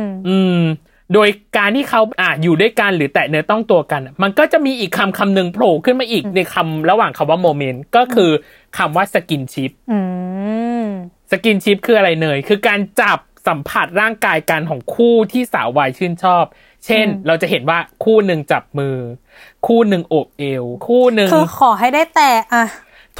[0.00, 0.60] มอืม
[1.14, 8.30] โดยการที่เขาอะอยู่ด้วยกันหรือแตะเนื้อต้องตัวกัน มันก็จะมีอีกคำคำหนึ่งโผล่ขึ้นมาอีกในคำระหว่างคำว่าโมเมนต์ก็คือ
[8.78, 9.98] คำว่า skinshipอื
[10.82, 10.86] ม
[11.30, 13.18] skinship คืออะไรเนยคือการจับ
[13.48, 16.44] สัมผัสร่างกายกันของคู่ที่สาววายชื่นชอบ
[16.86, 18.96] เช่นอืมเราจะเห็นว่าคู่หนึ่งจับมือ
[19.66, 22.64] คู่หนึ่งโอบเอว คู่หนึ่งคือขอให้ได้แต่อะ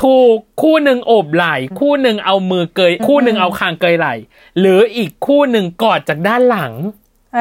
[0.03, 4.14] ถูกคู่หนึ่งโอบไหล่ คู่หนึ่งเอามือเกย คู่หนึ่งเอาคางเกยไหล่
[4.61, 6.72] หรืออีกคู่หนึ่งกอดจากด้านหลัง
[7.34, 7.40] เอ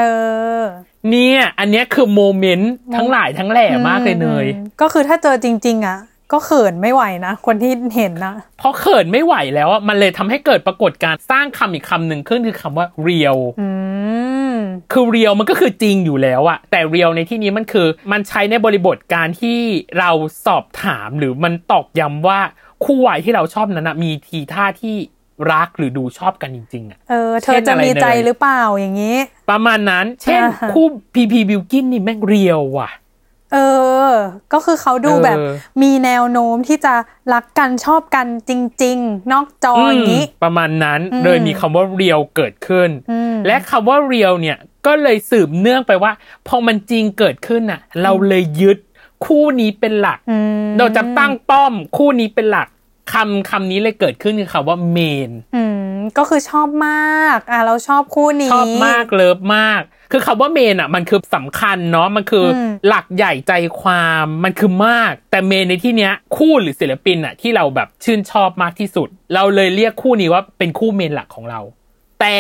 [0.60, 0.62] อ
[1.10, 6.00] เนี่ย อันเนี้ยคือ moment ทั้งหลายทั้งแหล่มากเลยเนยอืมก็คือถ้าเจอจริง ๆ อะ
[6.34, 13.70] ก็เขินไม่ไหวนะ คนที่เห็นนะเพราะเขินไม่ไหวแล้วอะมันเลยทำให้เกิดปรากฏการณ์สร้างคำอีกคำหนึ่งขึ้นคือคำว่า real อื
[14.54, 14.56] ม
[14.92, 19.60] คือเรียวมันก็คือจริงอยู่แล้วอะแต่เรียวในที่นี้มันคือ มันใช้ในบริบทการที่
[20.00, 20.12] เรา
[20.46, 22.40] สอบถามหรือมันตอกย้ำว่า
[22.84, 24.96] คู่วายที่เราชอบนั้นอะมีทีท่าที่
[25.52, 29.18] รักหรือดูชอบกันจริงๆอะเออเธอจะมีใจหรือเปล่าอย่างนี้
[29.50, 32.90] ประมาณนั้น เช่นอ่าฮะคู่พีพีบิวกินนี่แม่งเรียวว่ะ
[33.54, 33.58] เอ
[34.10, 34.12] อ
[34.54, 35.38] ก็คือเขาดูเออแบบ
[35.82, 36.94] มีแนวโน้มที่จะ
[37.34, 38.52] รักกันชอบกันจ
[38.84, 46.12] ริง ๆ นอกจออย่างนี้มประมาณนั้นอืมเลยมีคำว่าเรียวเกิดขึ้นอืมและคำว่าเรียวเนี่ยก็เลยสืบเนื่องไปว่า
[46.48, 48.78] พอมันจริงเกิดขึ้นน่ะ เราเลยยึด
[49.26, 52.68] คู่นี้เป็นหลักอืมเราจะตั้งป้อมคู่นี้เป็นหลัก
[53.12, 54.98] คำคำนี้เลยเกิดขึ้นคือคำว่าเม
[55.30, 71.62] นอืมก็คือชอบมากอะเราชอบคู่นี้ ชอบมากเลิฟมาก คือคำว่าเมนอะ มันคือสำคัญเนาะมันคืออมหลักใหญ่ใจความมันคือมาก แต่เมนในที่เนี้ยคู่หรือศิลปินอะที่เราแบบชื่นชอบมากที่สุด เราเลยเรียกคู่นี้ว่าเป็นคู่เมนหลักของเรา
[72.22, 72.40] แต่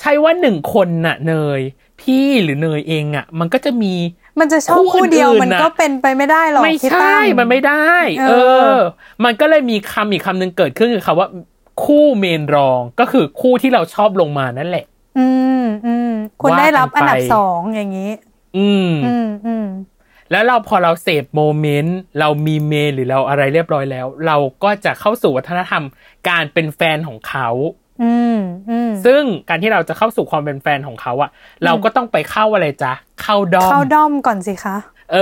[0.00, 1.60] ใช่ว่าหนึ่งคนน่ะเนย
[2.00, 3.94] พี่หรือเนยเองอะ มันก็จะมี
[4.40, 7.86] มันจะชอบคู่คู่เดียวอื่นๆมันน่ะก็เป็นไปไม่ได้หรอกไม่พี่ใช่ตั้มมันไม่ได้
[8.20, 8.78] เอเอออ
[9.24, 11.28] มันก็เลยมีคำอีกคำหนึ่งเกิดขึ้นคือคำว่า
[11.84, 14.84] คู่เมนรองก็คือคู่ที่เราชอบลงมานั่นแหละ
[15.18, 15.28] อื
[15.62, 18.10] มอืมคุณว่าได้รับกันไปอันดับสองอย่างนี้
[18.56, 19.66] อืมอืมอืม
[20.30, 25.84] แล้วเราพอเราเสพโมเมนต์เรามีเมนหรือเราอะไรเรียบร้อยแล้ว เราก็จะเข้าสู่วัฒนธรรม
[26.28, 27.83] การเป็นแฟนของเขาอืมอืม
[29.04, 31.30] ซึ่งการที่เราจะเข้าสู่ความเป็นแฟนของเขาอะ
[31.64, 34.76] เราก็ต้องไปเข้าอะไรจ๊ะ เข้าดอม เข้าด้อมก่อนสิคะ
[35.12, 35.18] เอ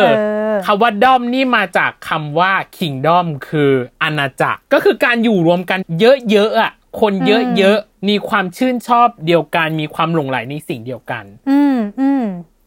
[0.00, 0.20] อเอ
[0.52, 12.24] อคำว่าดอมนี่มาจากคำว่า kingdom คืออาณาจักร ก็คือการอยู่รวมกันเยอะๆอะคนเยอะๆมีความชื่นชอบเดียวกัน มีความหลงไหลในสิ่งเดียวกัน อืมอืม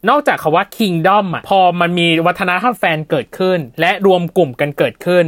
[0.08, 5.24] นอกจากคาว่า kingdom อะพอมันมีวัฒนธรรมแฟนเกิดขึ้น และรวมกลุ่มกันเกิดขึ้น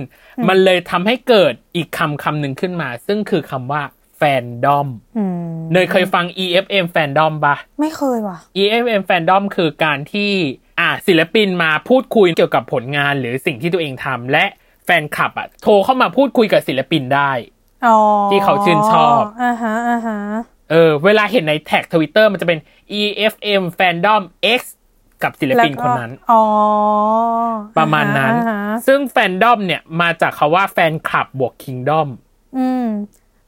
[0.49, 3.83] มันเลยทำให้เกิดอีกคำคำหนึ่งขึ้นมา ซึ่งคือคำว่า
[4.23, 10.33] แฟนดอมอืมเนยเคยฟัง EFM แฟนดอมปะไม่เคยว่ะ EFM แฟนดอมคือการที่
[10.81, 14.45] อะศิลปินมาพูดคุยเกี่ยวกับผลงานหรือสิ่งที่ตัวเองทำและ
[14.85, 17.33] แฟนคลับอะโทรเข้ามาพูดคุยกับศิลปินได้
[17.87, 17.97] อ๋อ
[18.31, 20.19] ที่เขาชื่นชอบอ่าฮะอ่าฮะ
[20.71, 22.59] เออเวลาเห็นใน tag Twitter มันจะเป็น
[23.01, 24.23] EFM Fandom
[24.59, 24.61] X
[25.23, 26.43] กับศิลปินคนนั้นแล้วก็อ๋อ
[27.79, 32.09] ประมาณนั้นอ่าฮะซึ่งแฟนดอมเนี่ยมาจากคำว่าแฟนคลับบวก kingdom
[32.59, 32.87] อืม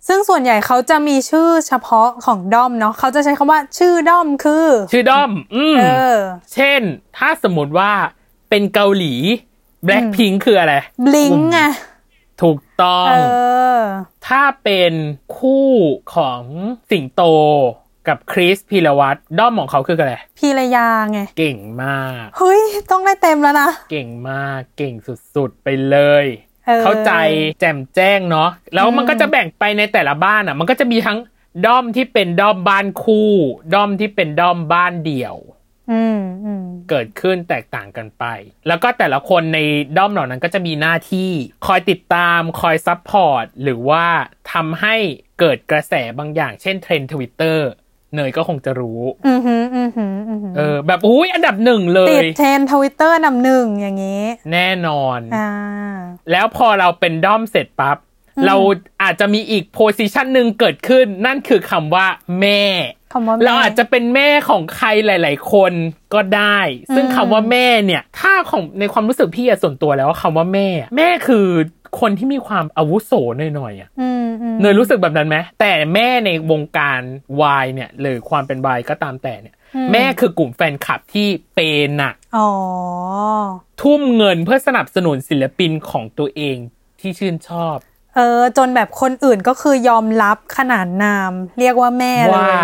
[0.09, 5.85] ซึ่งส่วนใหญ่เขาจะมีชื่อเฉพาะของด้อมเนาะเขาจะใช้คำว่าชื่อด้อมคือ ชื่อดอม อืมเอ
[6.15, 6.17] อ
[6.55, 6.81] เช่น
[7.17, 7.93] ถ้าสมมติว่า
[8.51, 9.15] เป็นเกาหลี
[9.87, 10.75] Blackpink คืออะไร
[11.07, 11.61] บลิงไง
[12.43, 13.15] ถูกต้องเอ
[13.77, 13.79] อ
[14.29, 14.93] ถ้าเป็น
[15.39, 15.69] คู่
[16.15, 16.43] ของ
[16.91, 17.23] สิงโต
[18.09, 22.61] กับคริสพีรวัตรด้อมของเขาคืออะไรพีรยาไง เก่งมาก เฮ้ย
[22.91, 24.95] ต้องได้เต็มแล้วนะ เก่งมากเก่ง
[25.35, 26.27] สุดๆ ไปเลย
[26.67, 27.13] เออเข้าใจ
[27.61, 31.19] แจ่มแจ้งเนาะแล้วมันก็จะแบ่งไปในแต่ละบ้านอะ มันก็จะมีทั้ง
[31.67, 33.33] ด้อมที่เป็นด้อมบ้านคู่
[33.75, 35.37] ด้อมที่เป็นด้อมบ้านเดี่ยว
[35.91, 38.25] อืมอืมเกิดขึ้นแตกต่างกันไป
[38.69, 39.59] แล้วก็แต่ละคนใน
[39.97, 41.31] ด้อมเหล่านั้นก็จะมีหน้าที่
[41.67, 44.07] คอยติดตามคอย support หรือว่า
[44.53, 44.97] ทำให้
[45.41, 47.69] เกิดกระแสบางอย่าง เช่น trend Twitter
[48.15, 55.51] เนยก็คงจะรู้อืมหืมอืมหืมอืมหืมเออ แบบอุ้ยอันดับหนึ่งเลยติด trend Twitter นำหนึ่งอย่างนี้ แน่นอนอ่า
[56.31, 57.97] แล้วพอเราเป็นด้อมเสร็จปั๊บ
[58.47, 58.57] เรา
[59.03, 62.07] อาจจะมีอีกโพสิชันหนึ่งเกิดขึ้น นั่นคือคำว่า
[62.41, 62.63] แม่
[63.13, 65.73] คำว่าแม่เราอาจจะเป็นแม่ของใครหลาย ๆ คน
[66.15, 66.59] ก็ได้
[66.95, 71.47] ซึ่งคำว่าแม่เนี่ย ถ้าของในความรู้สึกพี่อะส่วนตัวแล้วว่าคำว่าแม่ แม่คือ
[72.01, 73.13] คนที่มีความอาวุโส
[73.55, 77.01] หน่อยๆอะอืมอืมเนยรู้สึกแบบนั้นไหมแต่แม่ในวงการ
[77.41, 79.55] วายเนี่ยหรือความเป็นวายก็ตามแต่เนี่ย
[79.93, 82.51] แม่คือกลุ่มแฟนคลับที่เปย์หนักอ๋อ
[83.83, 86.57] ทุ่มเงินเพื่อสนับสนุนศิลปินของตัวเอง
[87.01, 87.77] ที่ชื่นชอบ
[88.17, 92.57] เออจนแบบคนอื่นก็คือยอมรับขนานนาม เรียกว่าแม่เลยว่า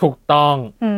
[0.00, 0.90] ถูกต้องอื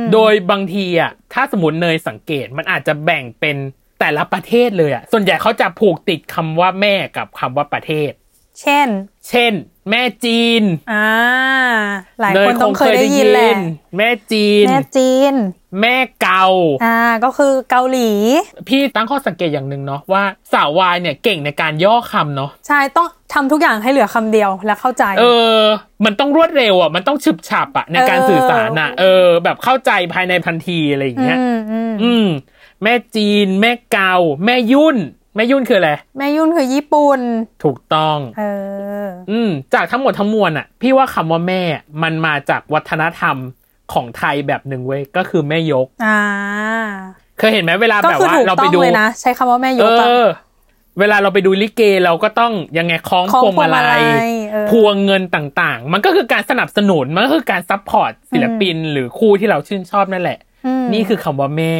[0.00, 3.56] มโดยบางทีอะถ้าสมมติเนยสังเกตมันอาจจะแบ่งเป็น
[4.00, 8.10] แต่ละประเทศเลยอะส่วนใหญ่เขาจะผูกติดคำว่าแม่กับคำว่าประเทศ
[8.60, 8.88] เช่น
[9.28, 9.52] เช่น
[9.90, 11.06] แม่จีนอ่า
[12.20, 13.58] หลายเนคยนคต้องงเคเคยยได้ได้ยิยินแหละน
[13.96, 15.34] แม่จีน แม่จีน
[15.80, 16.44] แม่เกา
[16.84, 18.10] อ่าก็คือเกาหลี
[18.68, 25.24] พี่ตั้งข้อสังเกตอย่างหนึ่งเนาะว่าสาววายเนี่ยเก่งในการย่อคำเนาะใช่ต้องทำทุกอย่างให้เหลือคำเดียวและเข้าใจ เอ
[25.58, 25.60] อ
[26.04, 32.26] มันต้องรวดเร็วอะ มันต้องฉึบฉับอะในการเออสื่อสารอะ เออ แบบเข้าใจภายในทันทีอะไรอย่างเงี้ย อืมอืมอืม
[32.82, 34.96] แม่จีน แม่เกาแม่ยุ่น
[35.36, 37.20] แม่ยุ่นคืออะไร แม่ยุ่นคือญี่ปุ่น
[37.64, 38.42] ถูกต้อง เอ
[39.04, 41.62] อ อืม จากทั้งหมดทั้งมวลอะ พี่ว่าคำว่าแม่
[42.02, 43.36] มันมาจากวัฒนธรรม
[43.92, 46.20] ของไทยแบบหนึ่งเว้ย ก็คือแม่ยก อ่า
[47.38, 50.26] เคยเห็นไหมเวลาก็แบบคือว่าถูกเราต้องไปดูเลยนะใช่คำว่าแม่ยกอะเออ
[50.98, 61.74] เวลาเราไปดูลิเกเราก็ต้องยังไงคล้องคล้องพวงมาลัยพวงมาลัยเออพวงเงินต่างๆ มันก็คือการสนับสนุนมันก็คือการ support ศิลปิน หรือคู่ที่เราชื่นชอบนั่นแหละนี่คือคำว่าแม่ยก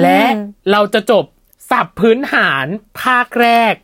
[0.00, 0.40] และอืม
[0.72, 1.24] เราจะจบ
[1.70, 2.66] ศัพท์พื้นฐาน
[3.02, 3.74] ภาคแรก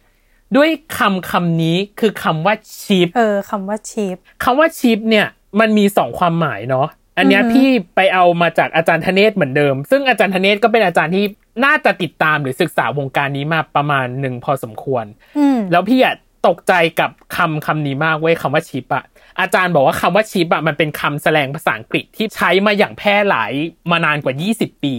[0.57, 5.27] ด้วยคำคำนี้คือคำว่าชิปเออคำว่าชิปคำว่าชิปเนี่ย
[5.61, 11.25] มันมีสองความหมายเนาะอันเนี้ยอือฮึพี่ไปเอามาจากอาจารย์ธเนศเหมือนเดิม ซึ่งอาจารย์ธเนศก็เป็นอาจารย์ที่
[11.65, 15.05] น่าจะติดตามหรือศึกษาวงการนี้มาประมาณหนึ่งพอสมควร
[15.39, 16.15] อืมแล้วพี่อะ
[16.49, 19.05] ตกใจกับคำคำนี้มากเว้ยคำว่าชิปอะ
[19.41, 23.53] อาจารย์บอกว่าคำว่าชิปอะมันเป็นคำแสลงภาษาอังกฤษที่ใช้มาอย่างแพร่หลาย
[23.91, 24.95] มานานกว่า 20 ปี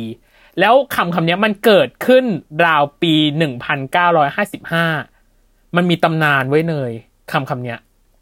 [0.59, 2.25] แล้วคำคำนี้มันเกิดขึ้น
[2.65, 3.13] ราวปี
[4.79, 6.91] 1955 มันมีตำนานไว้เนย
[7.31, 7.79] คำคำเนี้ย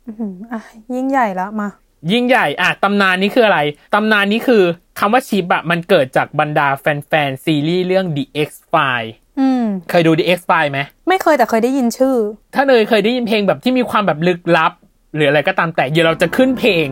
[0.08, 0.62] อื้อหืออะ
[0.96, 1.70] ยิ่งใหญ่แล้วมา
[2.12, 3.60] ยิ่งใหญ่อะตำนานนี้คืออะไร
[3.94, 4.64] ตำนานนี้คือ
[5.00, 12.16] คำว่าชิปอะมันเกิดจากบรรดาแฟนๆซีรีส์เรื่อง The X File อืมเคยดู The X File ไหม ไม่เคยแต่เคยได้ยินชื่อ
[12.56, 14.74] ถ้าเนยเคยได้ยินเพลงแบบที่มีความแบบลึกลับ
[15.16, 16.88] หรืออะไรก็ตามแต่เดี๋ยวเราจะขึ้นเพลง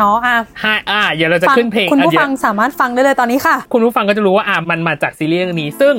[0.00, 5.94] อ๋ออะให้อ่าเดี๋ยวเราจะฟังขึ้นเพลงคุณอะผู้เดี๋ยวฟังสามารถฟังได้เลยตอนนี้ค่ะ คุณผู้ฟังก็จะรู้ว่าอ่ามันมาจากซีรีส์เรื่องนี้ ซึ่ง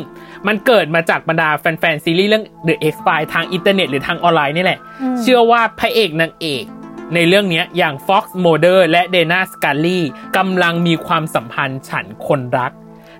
[0.48, 6.66] มันเกิดมาจากบรรดาแฟนๆซีรีส์เรื่อง The X File ทางอินเทอร์เน็ตหรือทางออนไลน์นี่แหละอืมเชื่อว่าพระเอกนางเอก
[7.14, 10.00] ในเรื่องเนี้ยอย่าง Fox Mulder และ Dana Scully
[10.38, 12.72] กำลังมีความสัมพันธ์ฉันคนรัก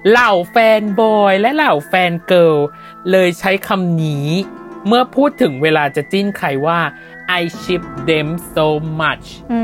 [0.10, 2.58] เหล่า fanboy และเหล่า fangirl
[3.12, 4.28] เลยใช้คำนี้
[4.88, 6.80] เมื่อพูดถึงเวลาจะจิ้นใครว่า
[7.40, 8.68] I ship them so
[9.02, 9.62] much อื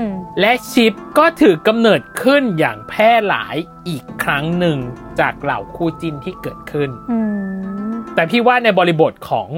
[0.00, 0.02] ม
[0.40, 3.56] และ ship ก็ถือกำเนิดขึ้นอย่างแพร่หลาย
[3.88, 4.78] อีกครั้งหนึ่ง
[5.20, 7.18] จากเหล่าคู่จิ้นที่เกิดขึ้นอื
[7.90, 9.48] มแต่พี่ว่าในบริบทของ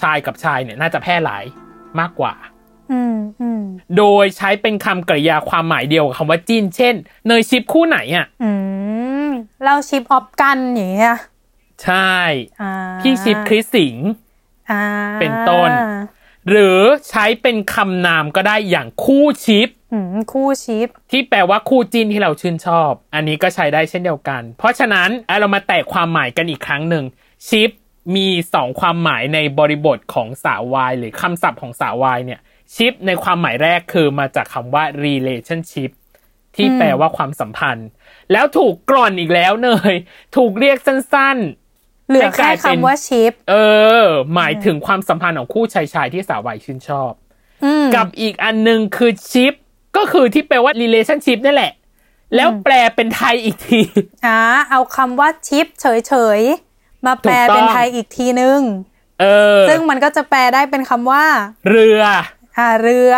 [0.00, 1.44] ชายกับชายเนี่ยน่าจะแพร่หลาย
[2.00, 2.34] มากกว่า
[2.92, 3.62] อืมอืม
[3.96, 6.94] โดยใช้เป็นคำกริยาความหมายเดียวกับคำว่าจิ้น เช่น
[7.26, 8.50] เนยชิปคู่ไหนอะอื
[9.26, 9.30] ม
[9.64, 11.16] เราชิปออฟกันอย่างเงี้ย
[11.84, 12.14] ใช่
[12.62, 14.08] อ่าพี่ชิปคริสสิงห์
[14.70, 14.82] อ่า
[15.20, 15.70] เป็นต้น
[16.50, 16.78] หรือ
[17.10, 27.04] ใช้เป็นคำนามก็ได้อย่างคู่ชิปอืมคู่ชิปที่แปลว่าคู่จิ้นที่เราชื่นชอบ อันนี้ก็ใช้ได้เช่นเดียวกัน เพราะฉะนั้นอะเรามาแตกความหมายกันอีกครั้งหนึ่ง
[27.48, 27.70] ชิป
[28.16, 32.40] มีสองความหมายในบริบทของสาววายหรือคำศัพท์ของสาววายเนี่ย
[32.74, 35.90] ชิปในความหมายแรกคือมาจากคำว่า relationship
[36.56, 37.88] ที่แปลว่าความสัมพันธ์
[38.32, 39.94] แล้วถูกกร่อนอีกแล้วเนย
[40.36, 41.38] ถูกเรียกสั้น
[42.08, 43.54] เหลือให้กแค่ลายเป็นคำว่าชิปๆเอ
[44.02, 47.12] อ หมายถึงความสัมพันธ์ของคู่ชายชายๆที่สาววายชื่นชอบ
[47.64, 49.54] อืมกับอีกอันหนึงคือชิป
[49.96, 51.72] ก็คือที่แปลว่า relationship นั่นแหละ
[52.34, 53.80] แล้วแปลเป็นไทยอีกที
[54.26, 54.38] อ่า
[54.70, 58.60] เอาคำว่าชิป เฉยๆ มาแปลถูกต้องเป็นไทยอีกทีนึง
[59.20, 59.24] เอ
[59.58, 61.24] อ ซึ่งมันก็จะแปลได้เป็นคำว่า
[61.68, 62.02] เรือ
[62.58, 63.14] อ่าเรือ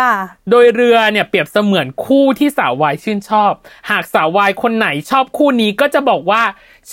[0.49, 3.51] โดยเรือเนี่ยเปรียบเสมือนคู่ที่สาววายชื่นชอบ
[3.89, 6.43] หากสาววายคนไหนชอบคู่นี้ก็จะบอกว่า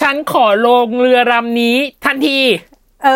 [0.01, 2.41] ฉันขอลงเรือลำนี้ทันที
[3.05, 3.09] เอ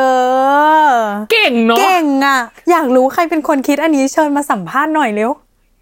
[0.91, 0.95] อ
[1.33, 5.31] เก่งเนาะเก่งอะ อยากรู้ใครเป็นคนคิดอันนี้เชิญมาสัมภาษณ์หน่อยเร็ว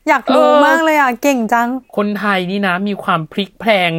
[0.09, 3.93] อยากรู้เออมากเลยอะ เก่งจัง คนไทยนี่นะ มีความพลิกแพลง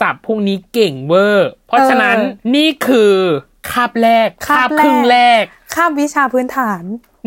[0.00, 3.14] ศัพท์พวกนี้เก่งเวอร์ เพราะฉะนั้นเออนี่คือ
[3.70, 6.82] คาบแรกคาบครึ่งแรแรกกข้ามวิชาพื้นฐาน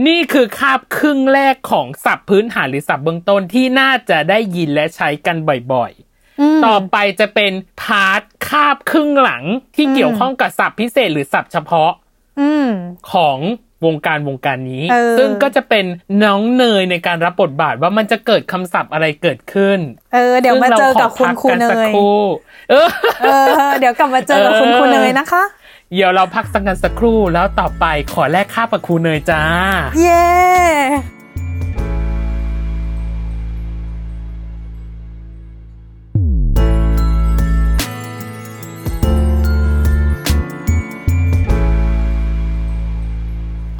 [0.08, 5.38] นี่คือคาบครึ่งแรกของศัพท์พื้นฐานหรือศัพท์เบื้องต้นที่น่าจะได้ยินและใช้กัน
[5.74, 5.92] บ่อย
[6.42, 7.52] อืมๆต่อไปจะเป็น
[7.82, 9.44] part คาบครึ่งหลัง
[9.76, 11.92] ที่อืมเกี่ยวข้องกับศัพท์พิเศษหรือศัพท์เฉพาะ
[12.40, 12.68] อืม
[13.12, 13.40] ของ
[13.86, 15.86] วงการวงการนี้เออซึ่งก็จะเป็น
[16.24, 19.80] น้องเนยในการรับบทบาทว่ามันจะเกิดคำศัพท์อะไรเกิดขึ้น
[20.14, 22.18] เออ เดี๋ยวมาเจอกับคุณครูเนซึ่งราขอพักกัสักยครู่
[22.70, 22.90] เออ
[23.22, 23.28] เอ
[23.68, 25.44] อเดี๋ยวกลับมาเจอกับคุณเออครูเนยนะคะ
[25.94, 29.42] เดี๋ยวเราพักสักกันสักครู่แล้วต่อไปขอแลกค่าประคูเนยจ้า
[30.00, 30.28] เย้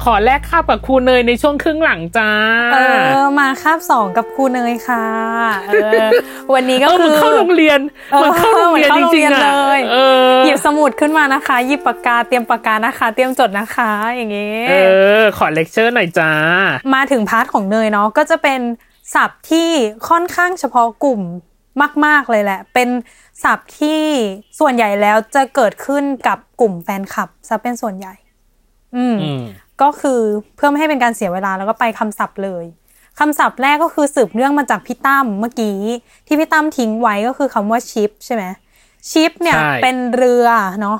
[0.04, 2.30] ขอแลกคาบกับครูเนยในช่วงครึ่งหลังจ้า
[2.72, 2.78] เอ
[3.24, 5.06] อ มาคาบสองกับครูเนยค่ะ
[5.68, 5.72] เอ
[6.04, 6.06] อ
[6.54, 7.80] วันนี้ก็เออคือเหมือนเข้าโรงเรียน
[8.12, 9.96] เออเหมือนเข้าโรงเรียนเหมืจอนเข้าริงๆโรงเรียนจริงๆอะเลยเอ
[10.30, 14.74] อหยิบสมุดขึ้นมานะคะ หยิบปากกาเตรียมปากกานะคะ เตรียมจดนะคะ อย่างงี้เอ
[15.20, 16.30] อ ขอเลคเชอร์หน่อยจ้า
[16.94, 18.60] มาถึง part ของเนยเนาะก็จะเป็น
[19.14, 19.70] ศัพท์ที่
[20.08, 21.20] ค่อนข้างเฉพาะกลุ่ม
[22.06, 22.88] มาก ๆ เลยแหละ เป็น
[23.44, 24.02] ศัพท์ที่
[24.58, 28.14] ส่วนใหญ่แล้วจะเกิดขึ้นกับกลุ่มแฟนคลับซะเป็นส่วนใหญ่
[28.96, 29.42] อืมอืม
[29.82, 30.20] ก็คือ
[30.56, 32.64] เพื่อไม่ให้เป็นการเสียเวลาแล้วก็ไปคำศัพท์เลย
[33.18, 35.78] คำศัพท์แรกก็คือสืบเนื่องมาจากพี่ตั้มเมื่อกี้
[36.26, 38.44] ที่พี่ตั้มทิ้งไว้ก็คือคำว่าชิปใช่ไหม
[39.10, 40.46] ชิปเนี่ยใช่เป็นเรือ
[40.80, 40.98] เนาะ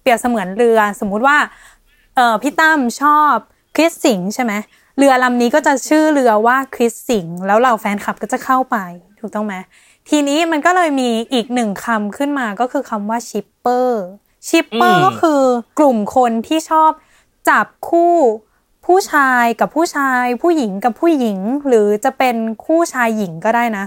[0.00, 1.36] เปรียบเสมือนเรือ สมมุติว่า
[2.16, 3.34] เออพี่ตั้มชอบ
[3.76, 4.52] คริสสิงห์ใช่ไหม
[4.98, 8.76] เรือลำนี้ก็จะชื่อเรือว่าคริสสิงห์แล้วเราแฟนคลับก็จะเข้าไป
[9.20, 9.54] ถูกต้องไหม
[10.08, 14.02] ทีนี้มันก็เลยมีอีกหนึ่งคำขึ้นมาก็คือคำว่าชิปเปอร์
[14.48, 15.40] ชิปเปออืร์มก็คือ
[15.78, 16.90] กลุ่มคนที่ชอบ
[17.48, 18.14] จับคู่
[18.86, 23.84] ผู้ชายกับผู้ชาย ผู้หญิงกับผู้หญิง หรือจะเป็นคู่ชายหญิงก็ได้นะ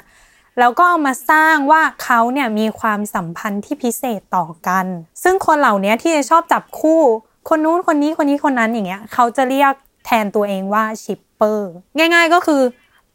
[0.59, 4.85] แล้วก็เอามาสร้างว่าเขาเนี่ยมีความสัมพันธ์ที่พิเศษต่อกัน
[5.23, 7.01] ซึ่งคนเหล่านี้ที่จะชอบจับคู่
[7.49, 9.73] คนนู้นคนนี้คนนี้คนนั้นอย่างเงี้ยเขาจะเรียก
[10.05, 12.61] แทนตัวเองว่า shipper ง่าย ๆ ก็คือ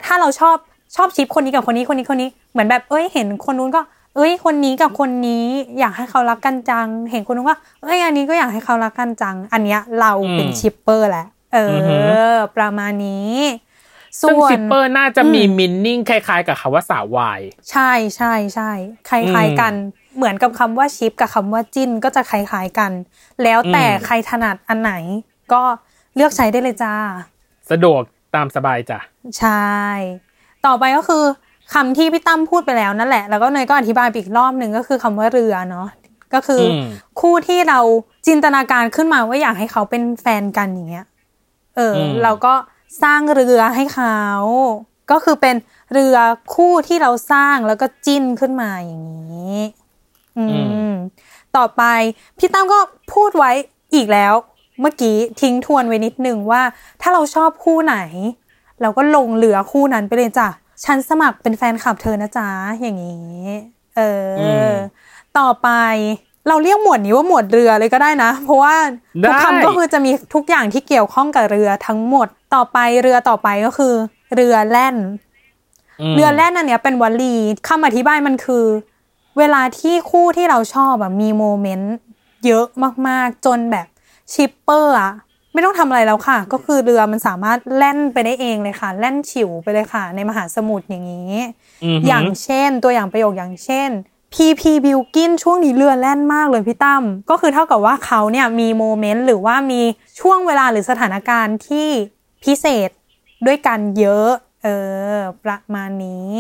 [0.05, 0.57] ถ้าเราชอบ
[0.97, 3.81] ชอบ ship คนนี้กับคนนี้คนนี้คนนี้ เหมือนแบบเอ้ยเห็นคนนู้นก็
[4.17, 5.47] เอ้ย คนนี้กับคนนี้
[5.79, 11.99] อยากให้เขารักกันจัง เห็นคนนู้นก็เอ้ย อันนี้ก็อยากให้เขารักกันจัง อันเนี้ยเราเป็นอืม shipper แหละ เอออฮึ
[12.57, 13.35] ประมาณนี้
[14.21, 18.71] ซึ่งส่วน shipper น่าจะมีอืม meaning คล้ายๆ กับคำว่าสาววาย ใช่ใช่ใช่
[19.09, 19.73] คล้ายๆกัน
[20.17, 22.93] เหมือนกับคำว่า ship กับคำว่าจิ้นก็จะคล้ายๆกัน
[23.43, 24.93] แล้วแต่อืมใครถนัดอันไหน
[25.53, 25.63] ก็
[26.15, 26.95] เลือกใช้ได้เลยจ้า
[27.71, 28.03] สะดวก
[28.35, 28.99] ตามสบายจ้ะ
[29.39, 29.71] ใช่
[30.67, 31.25] ต่อไปก็คือ
[31.75, 35.89] คำที่พี่ตั้มพูดไปแล้วนั่นแหละ แล้วก็เนยก็อธิบายไปอีกรอบหนึ่งก็คือคำว่าเรือเนาะ
[36.35, 36.85] ก็คืออม
[37.21, 37.81] คู่ที่เรา
[38.27, 41.07] จินตนาการขึ้นมาว่าอยากให้เขาเป็นแฟนกันอย่างเงี้ย
[41.77, 42.55] เอออมเราก็
[43.03, 44.19] สร้างเรือให้เขา
[45.11, 45.57] ก็คือเป็น
[45.93, 46.17] เรือ
[46.55, 49.59] คู่ที่เราสร้างแล้วก็จิ้นขึ้นมาอย่างนี้
[50.39, 50.45] อื
[50.89, 50.91] ม
[51.57, 51.83] ต่อไป
[52.39, 52.79] พี่ตั้มก็
[53.13, 53.53] พูดไว้
[53.95, 54.35] อีกแล้ว
[54.81, 56.63] เมื่อกี้ทิ้งทวนไว้นิดนึงว่า
[57.03, 57.99] ถ้าเราชอบคู่ไหน
[58.83, 60.49] เราก็ลงเรือคู่นั้นไปเลยจ้ะ
[60.85, 62.49] ฉันสมัครเป็นแฟนคลับเธอนะจ๊ะ
[62.81, 63.45] อย่างนี้
[63.97, 64.75] เอออม
[65.39, 65.69] ต่อไป
[66.49, 68.75] เราเรียกหมวดนี้ว่าหมวดเรือเลยก็ได้นะ เพราะว่า
[69.25, 73.95] ทุกได้คำก็คือจะมีทุกอย่างที่เกี่ยวข้องกับเรือทั้งหมด ต่อไปเรือต่อไปก็คือ
[74.35, 74.97] เรือแล่น
[76.13, 77.35] มเรือแล่นอันเนี้ยเป็นวลี
[77.69, 78.65] คำอธิบายมันคือ
[79.39, 81.95] เวลาที่คู่ที่เราชอบอะมีโมเมนต์
[82.47, 82.67] เยอะ
[83.09, 83.87] มากๆ จนแบบ
[84.33, 85.13] shipper อะ
[85.53, 93.91] ไม่ต้องทำอะไรแล้วค่ะ ก็คือเรือมันสามารถแล่นไปได้เองเลยค่ะ แล่นฉิวไปเลยค่ะ ในมหาสมุทรอย่างนี้อย่างเช่น ตัวอย่างประโยคอย่างเช่น
[94.35, 99.81] พีพีบิลกินช่วงนี้เรือแล่นมากเลยพี่ตั้มก็คือเท่ากับว่าเขาเนี่ยมี moment หรือว่ามี
[100.21, 101.89] ช่วงเวลาหรือสถานการณ์ที่
[102.45, 102.91] พิเศษ
[103.47, 104.31] ด้วยกันเยอะ
[104.63, 104.69] เอ
[105.13, 106.35] อ ประมาณนี้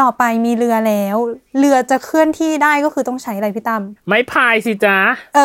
[0.00, 1.16] ต่อไปมีเรือแล้ว
[1.58, 4.98] เรือจะเคลื่อนที่ได้ก็คือต้องใช้อะไรพี่ตั้มไม้พายสิจ๊ะ
[5.36, 5.40] เอ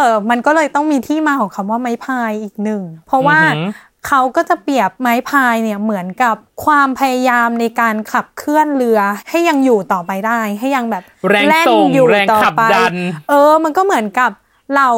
[0.00, 8.98] อ มันก็เลยต้องมีที่มาของคำว่าไม้พายอีกหนึ่ง เพราะว่าอือหือเขาก็จะเปรียบไม้พายเนี่ยเหมือนกับความพยายามในการขับเคลื่อนเรือ
[9.30, 12.94] ให้ยังอยู่ต่อไปได้ ให้ยังแบบแล่นอยู่ต่อไปแรงส่งแรงขับดัน
[13.28, 14.30] เออ มันก็เหมือนกับ
[14.72, 14.90] เหล่า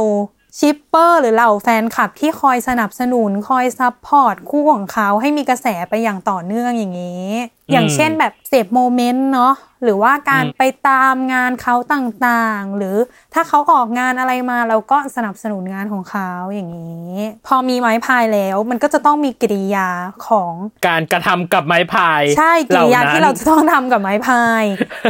[0.58, 7.28] shipper หรือเหล่าแฟนคลับที่คอยสนับสนุนคอย support คู่ของเขาให้มีกระแสไปอย่างต่อเนื่องอย่างนี้
[7.72, 12.96] อย่างเช่นแบบเสพโมเมนต์เนาะหรือว่าการไปตามงานเขาต่างๆ หรือ
[13.34, 17.14] ถ้าเขาออกงานอะไรมาเราก็สนับสนุนงานของเขาอย่างนี้
[17.46, 19.88] พอมีไม้พายแล้วมันก็จะต้องมีกิริยา
[20.28, 20.52] ของ
[20.86, 24.64] การกระทำกับไม้พาย ใช่กิริยาที่เราจะต้องทำกับไม้พาย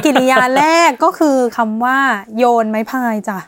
[0.05, 1.98] กิริยาแรกก็คือคำว่า
[2.38, 3.38] โยนไม้พายจ้ะ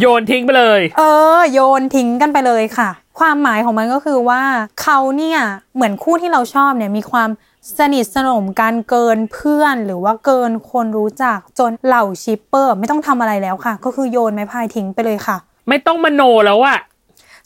[0.00, 1.02] โยนทิ้งไปเลย เอ
[1.38, 4.42] อ โยนทิ้งกันไปเลยค่ะ ความหมายของมันก็คือว่า
[4.82, 5.40] เขาเนี่ย
[5.74, 7.30] เหมือนคู่ที่เราชอบเนี่ยมีความ
[7.78, 15.36] สนิทสนมกันเกินเพื่อนหรือว่าเกินคนรู้จักจนเหล่า shipper ไม่ต้องทำอะไรแล้วค่ะ ก็คือโยนไม้พายทิ้งไปเลยค่ะ
[15.68, 16.78] ไม่ต้องมโนแล้วอะ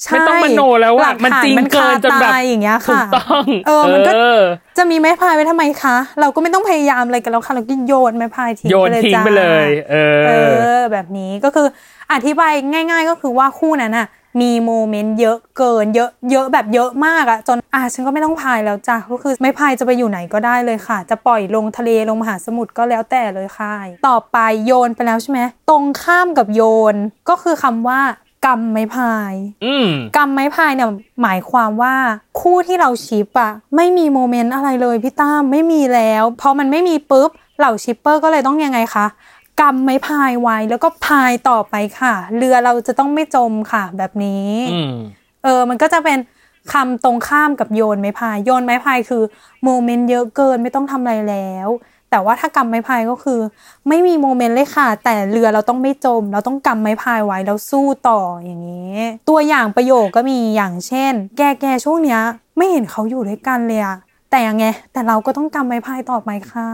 [0.03, 4.43] ใช่ไม่ต้องมโนแล้วอะหลักฐานมันจริงมันเกินจนแบบคาตายอย่างเงี้ยค่ะถูกต้อง เออมันก็เออ
[4.79, 11.67] จะมีไม้พายไว้ทำไมคะ เราก็ไม่ต้องพยายามอะไรกันแล้วค่ะเราก็โยนไม้พายทิ้งไปเลยจ้าโยนทิ้งไปเลยเออเออแบบนี้ก็คือ
[12.13, 14.09] อธิบายง่าย ๆ ก็คือว่าคู่นั้นน่ะ
[14.41, 23.75] มีโมเมนต์เยอะเกิน เยอะเยอะแบบเยอะมากอะจนอะฉันก็ไม่ต้องพายแล้วจ้ะก็คือไม่พายจะไปอยู่ไหนก็ได้เลยค่ะ จะปล่อยลงทะเลลงมหาสมุทรก็แล้วแต่เลยค่ะ
[24.09, 25.41] ต่อไปโยนไปแล้วใช่ไหม
[25.71, 26.95] ตรงข้ามกับโยน
[27.29, 28.01] ก็คือคำว่า
[28.47, 30.91] กำไม้พายอืมกำไม้พายเนี่ย
[31.23, 31.95] หมายความว่า
[32.41, 39.07] คู่ที่เรา ship อะไม่มีโมเมนต์อะไรเลยพี่ตั้มไม่มีแล้วพอมันไม่มีปุ๊บเหล่า shipper ก็เลยต้องยังไงคะ
[39.61, 44.95] กำไม้พายไว้ แล้วก็พายต่อไปค่ะ เรือเราจะต้องไม่จมค่ะ แบบนี้อืม
[45.45, 46.19] เออ มันก็จะเป็น
[46.73, 49.23] คำตรงข้ามกับโยนไม้พาย โยนไม้พายคือ
[49.65, 51.69] โมเมนต์เยอะเกินไม่ต้องทำอะไรแล้ว
[52.11, 53.41] แต่ว่าถ้ากำไม้พายก็คือ
[53.89, 58.97] ไม่มีโมเมนต์เลยค่ะ แต่เรือเราต้องไม่จม เราต้องกำไม้พายไว้แล้วสู้ต่ออย่างนี้
[59.29, 62.21] ตัวอย่างประโยคก็มีอย่างเช่น แกแกช่วงเนี้ย
[62.57, 63.97] ไม่เห็นเขาอยู่ด้วยกันเลยอะ
[64.31, 66.69] แต่ยังไงแต่เราก็ต้องกำไม้พายต่อไปค่ะ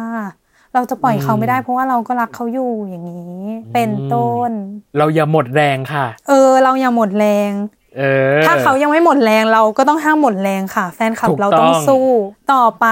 [0.75, 3.41] เราจะปล่อยเขาไม่ได้เพราะว่าเราก็รักเขาอยู่อย่างนี้
[3.73, 4.51] เป็นต้น
[4.99, 7.53] เราอย่าหมดแรงค่ะ เออ เราอย่าหมดแรง
[7.99, 8.03] เอ
[8.39, 12.07] อถ้าเขายังไม่หมดแรงเราก็ต้องห้ามหมดแรงค่ะ แฟนคลับถูกเราต้องต้องสู้
[12.53, 12.87] ต่อไป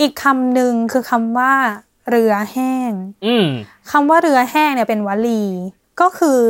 [0.00, 1.52] อีกคำหนึ่งคือคำว่า
[2.10, 2.92] เรือแห้ง
[3.26, 3.46] อืม
[3.90, 5.44] คำว่าเรือแห้งเนี่ยเป็นวลี
[6.00, 6.40] ก็คือ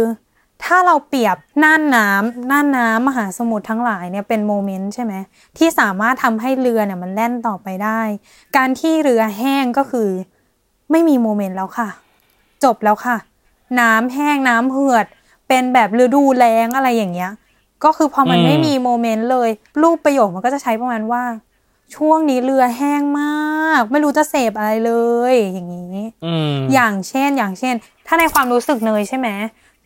[0.65, 5.15] ถ้าเราเปรียบน่านน้ำน่านน้ำมหาสมุทรทั้งหลายเนี่ยเป็นโมเมนต์ใช่ไหม
[5.59, 8.01] ที่สามารถทำให้เรือเนี่ยมันแล่นต่อไปได้
[8.57, 10.09] การที่เรือแห้งก็คือ
[10.91, 11.89] ไม่มีโมเมนต์แล้วค่ะ
[12.65, 13.17] จบแล้วค่ะ
[13.81, 15.07] น้ำแห้งน้ำเหือด
[15.49, 17.31] เป็นแบบฤดูแล้งอะไรอย่างเงี้ย
[17.85, 19.51] ก็คือพอมันอืมไม่มีโมเมนต์เลย
[19.83, 21.23] รูปประโยคมันก็จะใช้ประมาณว่า
[21.97, 24.93] ช่วงนี้เรือแห้งมาก ไม่รู้จะเสพอะไรเล
[25.33, 27.75] ย อย่างนี้อืมอย่างเช่นอย่างเช่น
[28.07, 29.29] ถ้าในความรู้สึกเนยใช่ไหม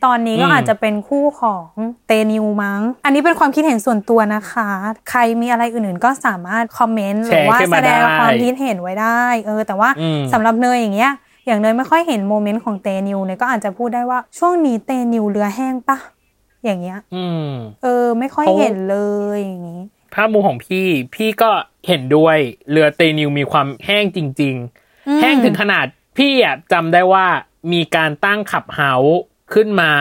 [0.05, 1.66] ตอนนี้ก็อืมอาจจะเป็นคู่ของ
[2.07, 4.68] เตนิวมั้ง อันนี้เป็นความคิดเห็นส่วนตัวนะคะ
[5.11, 11.12] ใครมีอะไรอื่นๆก็สามารถคอมเมนต์หรือว่าแชร์ขึ้นแสมาดงได้ความคิดเห็นไว้ได้ เออ แต่ว่าอืมสำหรับเนยอย่างเงี้ย
[11.46, 15.98] อย่างเนยไม่ค่อยเห็นโมเมนต์ของเตนิวเนี่ยก็อาจจะพูดได้ว่าช่วงนี้เตนิวเรือแห้งปะ
[16.64, 17.48] อย่างเงี้ยอืม
[17.82, 18.98] เออ ไม่ค่อยเขาเห็นเล
[19.34, 19.82] ยอย่างนี้
[20.14, 21.50] ภาพมุมของพี่พี่ก็
[21.88, 22.36] เห็นด้วย
[22.70, 24.55] เรือเตนิวมีความแห้งจริง
[25.09, 25.86] อืมๆแห้งถึงขนาด
[26.18, 27.26] พี่อะจำได้ว่า
[27.72, 29.18] มีการตั้งขับเฮาส์
[29.55, 29.92] ขึ้นมา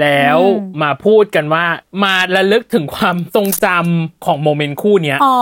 [0.00, 0.38] แล้ว
[0.82, 1.64] มาพูดกันว่า
[2.02, 5.38] มาระลึกถึงความทรงจำของโมเมนต์คู่เนี้ยอ๋อ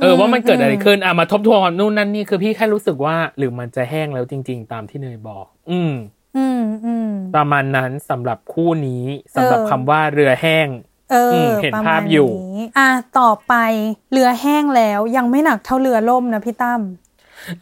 [0.00, 5.92] เออว่ามันเกิดอะไรขึ้นอะมาทบทวนความนู่นนั่นนี่คือพี่แค่รู้สึกว่า หรือมันจะแห้งแล้วจริง ๆ ตามที่เนยบอก อืม
[6.36, 9.04] อืมอืมประมาณนั้นสำหรับคู่นี้
[9.34, 10.68] สำหรับเออคำว่าเรือแห้ง
[11.12, 12.88] เออมเห็นประมภาณพอยู่นี้อะ
[13.18, 13.54] ต่อไป
[14.12, 16.80] เรือแห้งแล้วยังไม่หนักเท่าเรือล่มนะพี่ตั้ม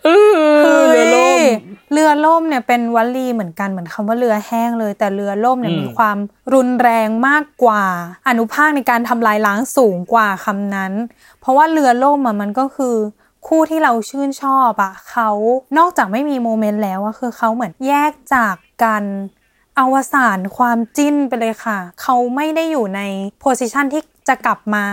[0.05, 0.09] เอ
[0.77, 1.39] อเรือล่ม
[1.93, 6.19] เรือล่มเนี่ยเป็นวลีเหมือนกันเหมือนคำว่าเรือแห้งเลย แต่เรือล่มเนี่ยอืมมีความ
[6.55, 7.85] รุนแรงมากกว่า
[8.29, 10.93] อนุภาคในการทำลายล้างสูงกว่าคำนั้น
[11.41, 12.97] เพราะว่าเรือล่มอะมันก็คือ
[13.47, 15.31] คู่ที่เราชื่นชอบอะเขา
[15.79, 19.05] นอกจากไม่มีโมเมนต์แล้วอะคือเขาเหมือนแยกจากกัน
[19.79, 23.01] อวสานความจิ้นไปเลยค่ะ เขาไม่ได้อยู่ใน
[23.41, 24.85] โพสิชันที่จะกลับมา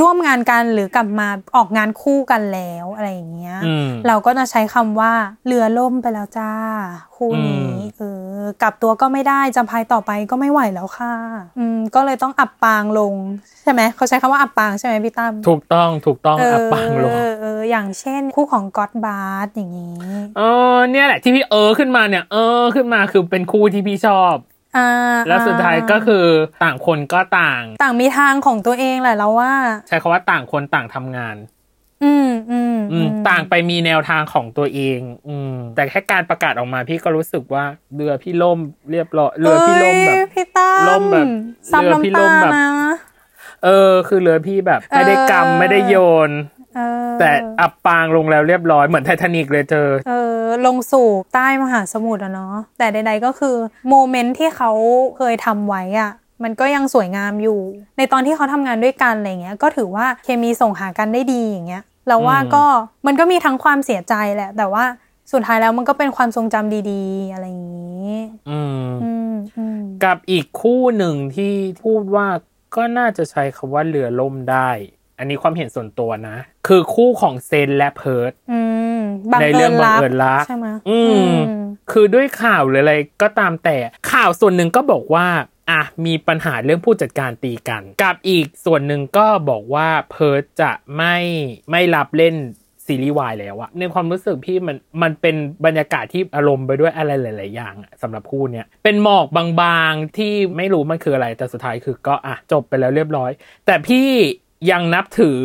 [0.00, 5.12] ร่วมงานกันหรือกลับมาออกงานคู่กันแล้วอะไรอย่างเงี้ยอืมเราก็จะใช้คำว่า
[5.46, 6.52] เรือล่มไปแล้วจ้า
[7.16, 8.02] คู่นี้อืมเอ
[8.38, 11.14] อกลับตัวก็ไม่ได้จะพายต่อไปก็ไม่ไหวแล้วค่ะ
[11.58, 13.14] อืมก็เลยต้องอับปางลง
[13.62, 20.00] ใช่ไหมเขาใช้คำว่าอับปางใช่ไหมพี่ตั้มถูกต้องถูกต้องเอออับปังลงเออเอออย่างเช่น คู่ของก็อดบาร์อย่างนี้
[20.36, 20.40] เอ
[20.74, 24.49] อเนี่ยแหละที่พี่เออขึ้นมาเนี่ย เออขึ้นมาคือเป็นคู่ที่พี่ชอบอ่า
[25.28, 26.26] แล้วสุดท้ายก็คือ
[26.64, 29.52] ต่างคนก็ต่าง ต่างมีทางของตัวเองแหละเราว่า
[29.88, 31.36] ใช้คาว่าต่างคนต่างทำงาน
[32.04, 37.64] อืมอืมอืมต่างไปมีแนวทางของตัวเอง อืม แต่แค่การประกาศออกมาพี่ก็รู้สึกว่า
[37.94, 38.58] เรือพี่ล่ม
[38.90, 41.26] เรียบร้อยเรือพี่ล่มแบบเอ้ยพี่ตั้มล่มแบบ
[41.72, 42.68] ซับเรือพี่น้ำล่ตามแบบนะ
[43.64, 45.96] เออ คือเรือพี่แบบ ไม่ได้กำไม่ได้โย
[46.28, 46.59] นเออ
[47.20, 53.56] แต่อับปางลงแล้วเรียบร้อยเหมือนไททานิกเลยเธอเออ ลงสู่ใต้มหาสมุทรอะเนาะแต่ใดๆก็คือ
[53.88, 54.70] โมเมนต์ที่เขา
[55.16, 56.12] เคยทำไว้อะ
[56.44, 57.60] มันก็ยังสวยงามอยู่
[57.96, 62.64] ในตอนที่เขาทำงานด้วยกันอะไรเงี้ย ก็ถือว่าเคมีส่งหากันได้ดีอย่างเงี้ยเราว่าอืมก็
[63.06, 64.84] มันก็มีทั้งความเสียใจแหละ แต่ว่า
[65.32, 68.14] สุดท้ายแล้วมันก็เป็นความทรงจำดีๆ อะไรอย่างงี้
[68.50, 71.52] อืมอืมอืมกับอีกคู่หนึ่งที่
[71.82, 72.26] พูดว่า
[72.76, 74.70] ก็น่าจะใช้คำว่าเรือล่มได้
[75.20, 78.60] อันนี้ความเห็นส่วนตัวนะ คือคู่ของเซนและเพิร์ดอื
[78.98, 79.00] ม
[79.32, 80.98] บังในเอิเรื่อญงบังรักเอิญรักใช่ไหมอื
[81.30, 81.32] ม
[81.92, 83.76] คือด้วยข่าวหรืออะไรก็ตามแต่
[84.12, 85.26] ข่าวส่วนหนึ่งก็บอกว่า
[85.70, 91.16] อะมีปัญหาเรื่องผู้จัดการตีกัน กับอีกส่วนหนึ่งก็บอกว่าเพิร์ดจะไม่
[91.70, 92.36] ไม่รับเล่น
[92.86, 103.30] ซีรีส์วายแล้วอะในความรู้สึกพี่มันมันเป็นบรรยากาศที่อารมณ์ไปด้วยอะไรหลาย ๆ อย่างอะสำหรับคู่เนี้ยเป็นหมอกบางๆที่ไม่รู้มันคืออะไรแต่สุดท้ายคือก็อะจบไปแล้วเรียบร้อย
[103.66, 104.08] แต่พี่
[104.70, 105.40] ยังนับถือ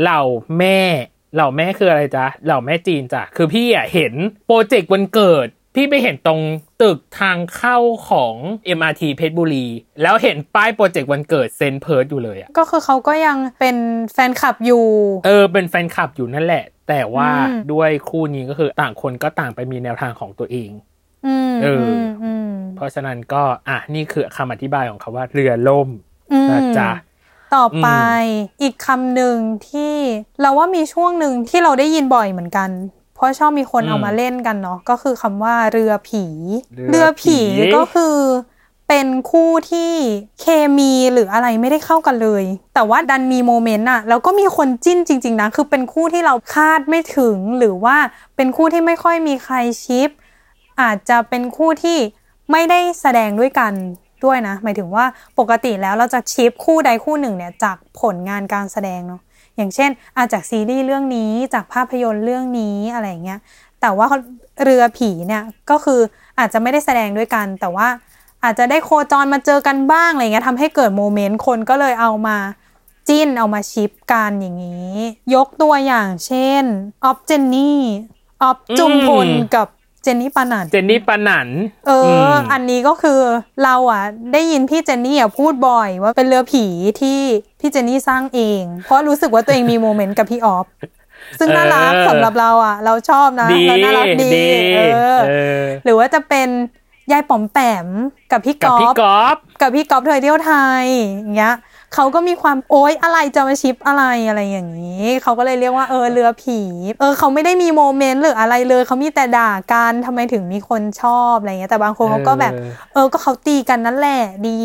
[0.00, 0.22] เหล่า
[0.58, 0.80] แม่
[1.34, 4.14] เหล่าแม่คืออะไรจ๊ะเหล่าแม่จีนจ้ะคือพี่อะเห็น
[4.46, 6.40] โปรเจกต์วันเกิด พี่ไปเห็นตรง
[6.82, 7.78] ตึกทางเข้า
[8.08, 8.34] ของ
[8.78, 9.66] MRT เพชรบุรี
[10.02, 13.76] แล้วเห็นป้ายโปรเจกต์วันเกิดเซ้นต์เพิร์ธอยู่เลยอะก็คือเขาก็ยังเป็น
[14.12, 14.84] แฟนคลับอยู่
[15.26, 20.70] เออเป็นแฟนคลับอยู่นั่นแหละ แต่ว่าอืมด้วยคู่นี้ก็คือต่างคนก็ต่างไปมีแนวทางของตัวเอง
[21.26, 25.88] อืมเอออืมอืมเพราะฉะนั้นก็อะนี่คือคำอธิบายของเขาว่าเรือล่ม
[26.32, 26.90] อืมนะจ๊ะ
[27.54, 27.88] ต่อไป
[28.62, 29.36] อีกคำหนึ่ง
[29.68, 29.94] ที่
[30.40, 32.70] เราว่ามีช่วงหนึ่งที่เราได้ยินบ่อยเหมือนกัน
[33.14, 36.24] เพราะชอบมีคนอืมเอามาเล่นกันเนาะก็คือคำว่าเรือผี
[36.90, 37.38] เรือผี
[37.76, 38.16] ก็คือ
[38.88, 39.92] เป็นคู่ที่
[40.40, 40.46] เค
[40.78, 42.44] มีหรืออะไรไม่ได้เข้ากันเลย
[42.74, 47.96] แต่ว่าดันมีโมเมนต์อะแล้วก็มีคนจิ้นจริง ๆนะคือเป็นคู่ที่เราคาดไม่ถึง หรือว่า
[48.36, 50.08] เป็นคู่ที่ไม่ค่อยมีใครชิป
[50.80, 51.98] อาจจะเป็นคู่ที่
[52.50, 53.72] ไม่ได้แสดงด้วยกัน
[54.24, 55.04] ด้วยนะ หมายถึงว่า
[55.38, 59.22] ปกติแล้วเราจะชิปคู่ใดคู่หนึ่งเนี่ยจากผลงานการแสดงเนาะ
[59.56, 63.40] อย่างเช่นอาจากซีรีส์เรื่องนี้จากภาพยนตร์เรื่องนี้อะไรอย่างเงี้ย
[63.80, 64.06] แต่ว่า
[64.64, 66.00] เรือผีเนี่ยก็คือ
[66.38, 67.88] อาจจะไม่ได้แสดงด้วยกัน แต่ว่า
[68.44, 72.36] อาจจะได้โคจรมาเจอกันบ้างอะไรเงี้ยทำให้เกิดโมเมนต์คนก็เลยเอามา
[73.08, 74.94] จิ้นเอามาชิปกันอย่างนี้
[75.34, 76.64] ยกตัวอย่างเช่น
[77.04, 77.80] ออฟเจนนี่
[78.42, 79.68] ออฟจุมพลกับ
[80.04, 81.48] เจนนี่ปานันเจนนี่ปานัน
[81.86, 83.20] เอออมอันนี้ก็คือ
[83.64, 84.02] เราอะ
[84.32, 86.64] ได้ยินพี่เจนนี่อะพูดบ่อยว่าเป็นเรือผี
[87.00, 87.20] ที่
[87.60, 90.66] พี่เจนนี่สร้างเอง เพราะรู้สึกว่าตัวเองมีโมเมนต์กับพี่ออฟ
[91.38, 94.46] ซึ่งน่ารักเออสำหรับเราอะ เราชอบนะดีเราน่ารักดีดี
[94.76, 94.80] เอ
[95.16, 96.48] อเออ หรือว่าจะเป็น
[97.12, 97.86] ยายป๋อมแปม
[98.32, 100.52] กับพี่กับก๊อพี่ฟกอล์ฟกับพี่ก๊อฟเธอเที่ยวไท
[100.82, 100.84] ย
[101.20, 101.54] อย่างเงี้ย
[101.94, 106.60] เขาก็มีความโอ๊ยอะไรจะมาชิปอะไรอะไรอย่างนี้ เขาก็เลยเรียกว่าเออเรือผี
[107.00, 112.52] เออเขาไม่ได้มีโมเมนต์หรืออะไรเลย เขามีแต่ด่ากันทำไมถึงมีคนชอบอะไรเงี้ยแต่บางคนเขาก็แบบ
[112.94, 114.58] เออก็เขาตีกันนั่นแหละดี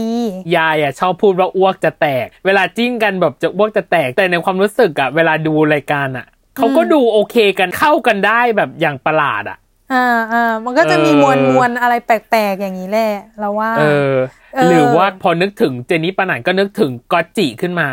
[0.56, 6.26] ยายอะชอบพูดว่าอ้วกจะแตก เวลาจิ้นกันแบบจะอ้วกจะแตกแต่ในความรู้สึกอะเวลาดูรายการอะ
[6.58, 9.58] เขาก็ดูโอเคกันเข้ากันได้แบบอย่างประหลาดอะ
[9.94, 14.14] อ่าอ่ามันก็จะมีเออมวลมวลอะไรแปลกๆอย่างนี้แหละเราว่า เออ
[14.56, 17.90] เออหรือว่าพอนึกถึงเจนนี่ปานันก็นึกถึงกอตจิขึ้นมา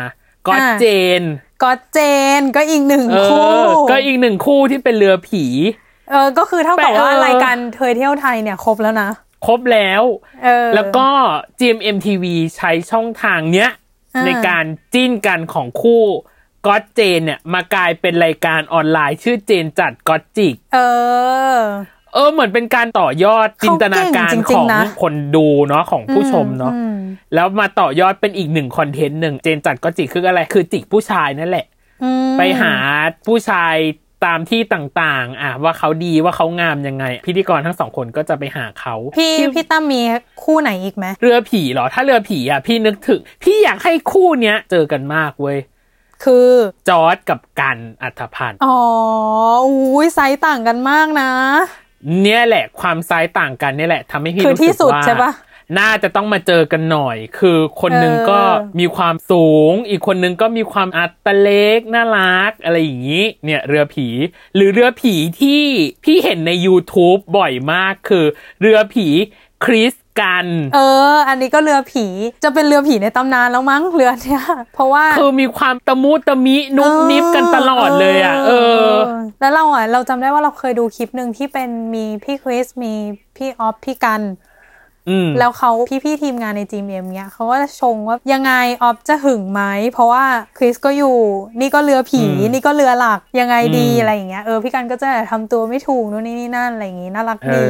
[0.47, 0.85] กอตอ่าเจ
[1.19, 1.21] น
[1.63, 1.99] ก็เจ
[2.39, 5.43] นก็อีกหนึ่งเอคู่อก็อีกหนึ่งคู่ที่เป็นเรือผี
[6.09, 9.09] เออ ก็คือเท่ากับแต่เออว่ารายการเธอเที่ยวไทยเนี่ยครบแล้วนะ
[9.45, 10.03] ครบแล้ว
[10.43, 11.07] เออ แล้วก็
[11.59, 12.25] GMMTV
[12.55, 13.69] ใช้ช่องทางเนี้ย
[14.15, 16.03] อ่าในการจิ้นกันของคู่
[16.67, 20.79] ก็อตเจนเนี่ยมากลายเป็นรายการออนไลน์ ชื่อเจนจัดก็อตจิก เอ
[21.57, 21.59] อ
[22.13, 26.97] เออเหมือนเป็นการต่อยอดจินตนาการเขาเก่งจริของงๆนะคนดูเนาะของผู้ชมเนาะอืม
[27.33, 31.65] แล้วมาต่อยอดเป็นอีกหนึ่งคอนเทนต์หนึ่งเจนจัดก็จิกคืออะไร คือจิกผู้ชายนั่นแหละ
[32.03, 32.73] อืมไปหา
[33.27, 33.75] ผู้ชาย
[34.25, 40.01] ตามที่ต่างๆ อะว่าเขาดีว่าเขางามยังไง พิธีกรทั้งสองคนก็จะไปหาเขา พี่พี่ตั้มมี
[40.43, 45.57] คู่ไหนอีกไหมเรือผีเหรอ ถ้าเรือผีอะพี่นึกถึง พี่อยากให้คู่เนี้ยเจอกันมากเว้ย
[46.23, 46.49] คือ
[46.89, 48.79] จอสกับกันอรรถพันธ์อ๋อ
[49.67, 51.31] อุ้ยไซส์ต่างกันมากนะ
[52.21, 55.31] เนี่ยแหละความไซส์ต่างกันเนี่ยแหละทำให้พี่คือรู้สึกที่สุดว่าใช่ปะ
[55.79, 58.41] น่าจะต้องมาเจอกันหน่อย คือคนหนึงเออก็
[58.79, 64.07] มีความสูง อีกคนหนึงก็มีความอัตเล็กน่ารัก อะไรอย่างนี้ เนี่ยเรือผี
[64.55, 65.63] หรือเรือผีที่
[66.03, 68.25] พี่เห็นใน YouTube บ่อยมากคือ
[68.61, 69.07] เรือผี
[69.65, 70.45] คริส กัน
[70.75, 70.79] เอ
[71.13, 72.05] อ อันนี้ก็เรือผี
[72.43, 74.43] จะเป็นเรือผีในตำนานแล้วมั้งเรือเนี่ย
[74.73, 78.51] เพราะว่าคือมีความตะมุตะมินุบนิบกันตลอดเลยอะเอ
[78.89, 78.91] อ
[79.39, 82.93] แล้วเราอะเราจำได้ว่าเราเคยดูคลิปหนึ่งที่เป็นมีพี่คริสมี
[83.35, 84.56] พี่ออฟพี่กันอืม
[85.39, 85.71] แล้วเขา
[86.03, 88.53] พี่ๆทีมงานใน GMM เนี้ยเขาก็จะชงว่ายังไง
[88.83, 90.25] ออฟจะหึงไหม เพราะว่า
[90.57, 91.17] คริสก็อยู่
[91.59, 97.69] นี่ก็เรือผีอืมนี่ก็เรือหลักยังไงดีอืมอะไรอย่างเงี้ยเออพี่กันก็จะทำตัวไม่ถูกนู่นนี่นี่นั่นอะไรอย่างงี้น่ารักเอดีอ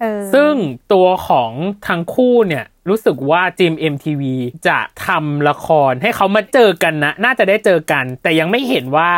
[0.00, 0.52] เออซึ่ง
[0.92, 1.50] ตัวของ
[1.88, 4.22] ทั้งคู่เนี่ยรู้สึกว่าจิม MTV
[4.68, 9.12] จะทำละครให้เขามาเจอกันนะ น่าจะได้เจอกัน แต่ยังไม่เห็นว่า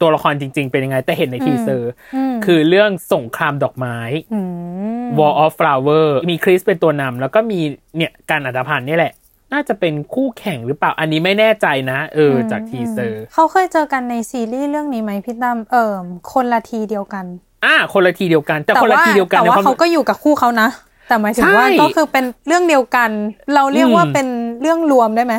[0.00, 3.98] ตัวละครจริง ๆ เป็นยังไง แต่เห็นในทีเซอร์คือเรื่องสงครามดอกไม้
[4.34, 7.60] ม War of Flower มีคริสเป็นตัวนำแล้วก็มี
[7.96, 9.12] เนี่ยกันอรรถพันธ์นี่แหละ
[9.52, 17.24] น่าจะเป็นคู่แข่งหรือเปล่า อันนี้ไม่แน่ใจนะ เออ จากทีเซอร์ เขาเคยเจอกันในซีรีส์เรื่องนี้ไหมพี่ตั้มเอิมคนละทีเดียวกัน
[17.64, 20.68] อ่า คนละทีเดียวกัน แต่คนละว่าทีเดียวกันแต่ในว่าความเขาก็อยู่กับคู่เขานะ
[21.08, 23.10] แต่หมายถึงว่าใช่ก็คือเป็นเรื่องเดียวกัน
[23.54, 24.26] เราเรียกว่าอืมเป็น
[24.60, 25.34] เรื่องรวมได้ไหม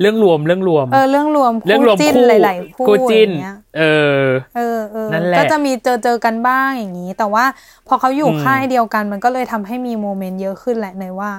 [0.00, 3.82] เรื่องรวมเรื่องรวม เออเรื่องรวมเรื่องรวมจิ้นคู่หลายๆคู่คู่จิ้นอย่างเงี้ยเอ
[4.20, 4.24] อ
[4.56, 7.44] เออเออนั่นแหละก็จะมีเจอเจอกันบ้างอย่างนี้ แต่ว่า
[7.88, 11.32] พอเขาอยู่อืมค่ายเดียวกันมันก็เลยทำให้มีโมเมนต์เยอะขึ้นแหละเนยว่า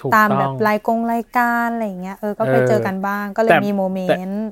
[0.00, 4.44] ถูกตามต้องแบบรายกงรายการอะไรอย่างเงี้ยเออก็ไปเออเจอกันบ้างก็เลยแต่มีโมเมนต์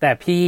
[0.00, 0.44] แต่พี่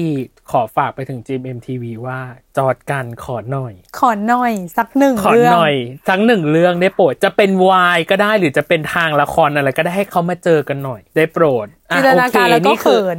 [0.51, 2.21] ขอฝากไปถึงจิม MTV ว่า
[2.57, 5.75] จอดกันขอหน่อย ขอหน่อย สักหนึ่งขอเรื่องหน่อย
[6.09, 13.19] ทั้งหนึ่งเรื่องได้โปรดจะเป็นวายก็ได้หรือจะเป็นทางละครอะไรก็ได้ให้เขามาเจอกันหน่อย ได้โปรดอะจินตนาการโอเคแล้วก็นี่คือเขิน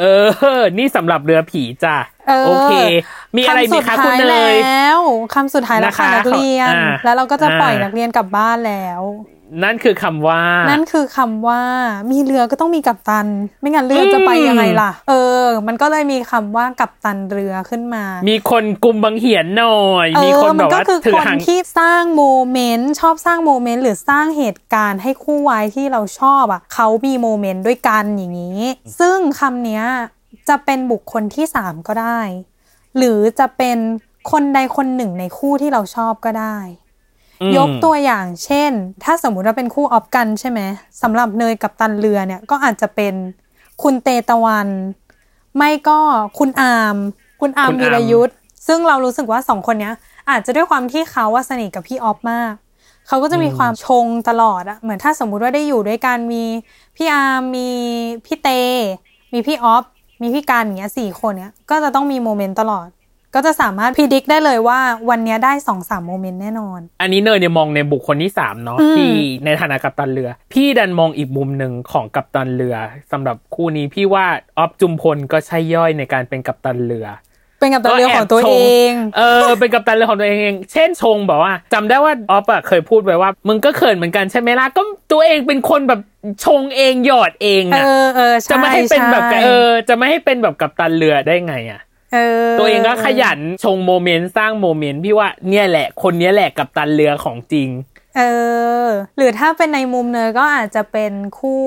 [0.00, 0.04] เอ
[0.58, 1.96] อ นี่สำหรับเรือผีจ้ะ
[2.28, 2.74] เออโอเค
[3.36, 5.00] มีอะไรคำมีสุดคะท้าคุณยเนยแล้ว
[5.34, 9.02] คำสุดท้ายแล้วค่ะนะคะนักเรียนอ่าแล้วเราก็จะปล่อยอ่านันักเรียนกลับบ้านแล้ว
[9.62, 11.60] นั่นคือคำว่า นั่นคือคำว่า
[12.10, 13.26] มีเรือก็ต้องมีกัปตัน
[13.60, 28.60] ไม่งั้นเรือจะไปยังไงล่ะ เออ มันก็เลยมีคำว่ากัปตันเรือขึ้นมา มีคนกลุ่มบังเหียนหน่อยเอมีคนอแบมันบก็ว่าคือถือคนหางที่สร้างโมเมนต์ชอบสร้างโมเมนต์หรือสร้างเหตุการณ์ให้คู่วายที่เราชอบอะเขามีโมเมนต์ด้วยกันอย่างนี้
[29.00, 29.84] ซึ่งคำเนี้ย
[30.48, 32.20] จะเป็นบุคคลที่สามก็ได้
[32.96, 33.78] หรือจะเป็น
[34.30, 36.83] คนใดคนหนึ่งในคู่ที่เราชอบก็ได้อืม
[37.56, 38.70] ยกตัวอย่างเช่น
[39.04, 40.60] ถ้าสมมุติว่าเป็นคู่ออฟกันใช่ไหม
[41.02, 43.14] สำหรับเนยกับตันเรือเนี่ยก็อาจจะเป็น
[43.82, 44.68] คุณเตตะวัน
[45.56, 45.98] ไม่ก็
[46.38, 46.96] คุณอาม
[47.40, 49.94] คุณอาม คุณอามวีรยุทธ์ซึ่งเรารู้สึกว่าสองคนเนี้ย
[50.30, 52.52] อาจจะด้วยความที่เขาว่าสนิทกับพี่ออฟมาก
[53.08, 56.44] เขาก็จะมีความชงตลอดอะเหมือนถ้าสมมุติว่าได้อยู่ด้วยกันมี
[56.96, 57.68] พี่อาร์มมี
[58.26, 58.48] พี่เต
[59.32, 59.84] มีพี่ออฟ
[60.22, 62.88] มีพี่การอย่างเงี้ยสี่คนเนี้ยก็จะต้องมีโมเมนต์ตลอด
[63.34, 64.78] ก็จะสามารถพิจิกได้เลยว่า
[65.10, 69.12] วันเนี้ยได้สองสามโมเมนต์แน่นอน อันนี้เนยเนี่ยมองในบุคคลที่สามเนาะอืมที่
[69.44, 72.76] ในฐานะกัปตันเรือ พี่ดันมองอีกมุมหนึ่งของกัปตันเรือ
[73.12, 74.26] สำหรับคู่นี้พี่ว่า
[74.58, 77.06] ออฟจุมพลก็ใช่ย่อยในการเป็นกัปตันเรือ
[77.58, 78.56] เเป็นกับตันเรือของตัวก็แบชเอ
[78.90, 84.82] ง เออ เป็นกับตันเรือของตัวเอง เช่นชงบอกว่าจำได้ว่าออฟอะเคยพูดไว้ว่า มึงก็เขินเหมือนกันใช่ไหมล่ะ ก็
[85.12, 86.00] ตัวเองเป็นคนแบบ
[86.44, 91.93] ชงเองหยอดเองเออะอเออใช่จะไม่ให้เป็นแบบใช่เออ จะไม่ให้เป็นแบบกับตันเรือได้ไงอะเออ
[92.58, 97.68] ตัวเองก็ขยันชงโมเมนต์สร้างโมเมนต์พี่ว่าเนี่ยแหละ คนเนี้ยแหละกัปตันเรือของจริง
[98.16, 98.22] เอ
[98.84, 98.86] อ
[99.16, 101.64] หรือถ้าเป็นในมุมเนยก็อาจจะเป็นคู่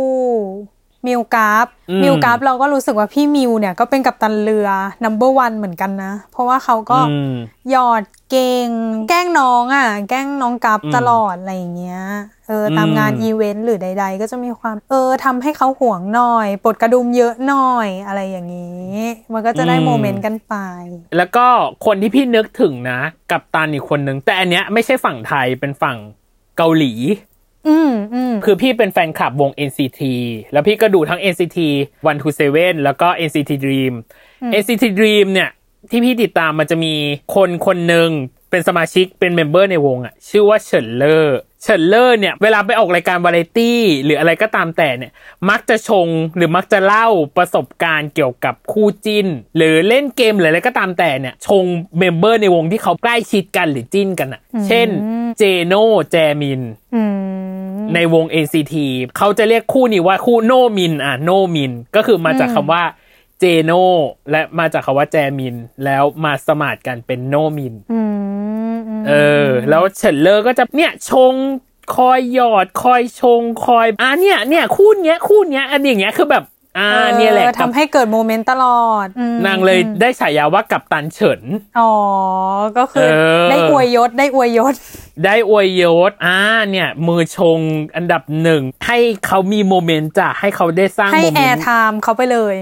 [1.07, 4.67] มิวกลัฟอืมมิวกลัฟเราก็รู้สึกว่าพี่มิวเนี่ยก็เป็นกัปตันเรือ
[5.03, 7.33] number one เหมือนกันนะ เพราะว่าเขาก็อืม
[7.71, 8.69] หยอดเก่ง
[9.09, 12.01] แกล้งน้องอะ แกล้งน้องกลัฟอืมตลอดอะไรอย่างเงี้ย
[12.47, 18.95] เออตามอืมงานอีเวนต์หรือใด ๆ ก็จะมีความเออทำให้เขาห่วงหน่อย ปลดกระดุมเยอะหน่อยอะไรอย่างนี้
[19.33, 20.55] มันก็จะได้โมเมนต์กันไป
[21.17, 21.45] แล้วก็
[21.85, 22.99] คนที่พี่นึกถึงนะ
[23.31, 25.97] กัปตันอีกคนนึงแต่อันเนี้ยไม่ใช่ฝั่งไทยเป็นฝั่ง
[26.57, 27.26] เกาหลีอืมอืม
[28.45, 30.01] คือพี่เป็นแฟนคลับวง NCT
[30.51, 31.57] แล้วพี่ก็ดูทั้ง NCT
[32.22, 33.93] 127 แล้วก็ NCT Dream
[34.61, 35.49] NCT Dream เนี่ย
[35.91, 36.93] ที่พี่ติดตามมันจะมี
[37.36, 38.09] คนคนหนึ่ง
[38.49, 45.11] เป็นสมาชิกเป็น member ในวงอะชื่อว่าเฉินเลอร์เฉินเลอร์เนี่ยเวลาไปออกรายการวาไรตี้หรืออะไรก็ตามแต่เนี่ย
[45.49, 49.27] มักจะชงหรือมักจะเล่าประสบการณ์เกี่ยวกับคู่จิ้น
[49.57, 51.65] หรือเล่นเกมหรืออะไรก็ตามแต่เนี่ยชง
[51.97, 54.87] member ในวงที่เขาใกล้ชิดกันหรือจิ้นกันอะเช่น
[55.37, 55.73] เจโน
[56.11, 56.61] แจมิน
[56.95, 58.75] อืมในวง NCT
[59.17, 62.83] เขาจะเรียกคู่นี้ว่าคู่โนมินอะโนมินก็คือมาจากคำว่า
[63.39, 63.71] เจโน
[64.31, 65.55] และมาจากคำว่าแจมิน
[65.85, 68.46] แล้วมาสมาสกันเป็นโนมินอืมม
[69.09, 69.13] เอ
[69.47, 71.33] อ แล้วเฉินเลอร์ก็จะเนี่ยชง
[71.95, 76.43] คอยหยอดคอยชงคอยอะเนี่ยเนี่ยคู่เนี้ยคู่เนี้ยอันอย่างเงี้ยคือแบบ
[76.77, 81.41] อ่าออเนี่ยแหละก็ทำให้เกิดโมเมนต์ตลอดอืมนางเลยได้ฉายาว่ากัปตันเฉิน
[81.79, 81.91] อ๋อ
[82.77, 84.75] ก็คือเออได้อวยยศได้อวยยศ
[85.25, 86.37] ได้อวยยศอ่า
[86.71, 87.59] เนี่ย มือชง
[87.95, 92.55] อันดับหนึ่ง ให้เขามีโมเมนต์จ้ะให้เขาได้สร้างให้โมเมแอนร์ต์ไทม์เขาไปเลย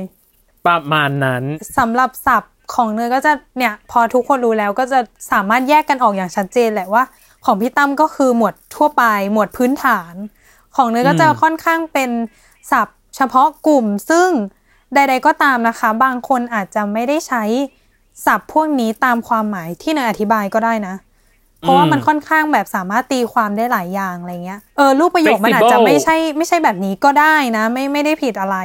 [0.67, 1.43] ประมาณนั้น
[1.77, 4.99] สำหรับศัพท์ ของเนยก็จะเนี่ยพอทุกคนรู้แล้วก็จะ
[5.31, 7.03] สามารถแยกกันออกอย่างชัดเจนแหละว่า
[7.45, 9.03] ของพี่ตั้มก็คือหมวดทั่วไป
[9.33, 10.13] หมวดพื้นฐาน
[10.75, 12.09] ของเนยก็จะอืมค่อนข้างเป็น
[12.71, 14.29] ศัพท์ เฉพาะกลุ่มซึ่ง
[14.93, 17.43] ใด ๆก็ตามนะคะ บางคนอาจจะไม่ได้ใช้
[18.25, 20.95] ศัพท์พวกนี้ตามความหมายที่เนยอธิบายก็ได้นะ
[21.59, 28.57] เพราะว่ามันค่อนข้างแบบสามารถตีความได้หลายอย่างอะไรเงี้ยเออรูปประโยคมันอาจจะ Flexible ไม่ใช่ไม่ใช่แบบนี้ก็ได้นะ ไม่ไม่ได้ผิดอะไร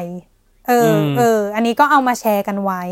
[0.69, 2.83] เอออมเออ อันนี้ก็เอามาแชร์กันไว้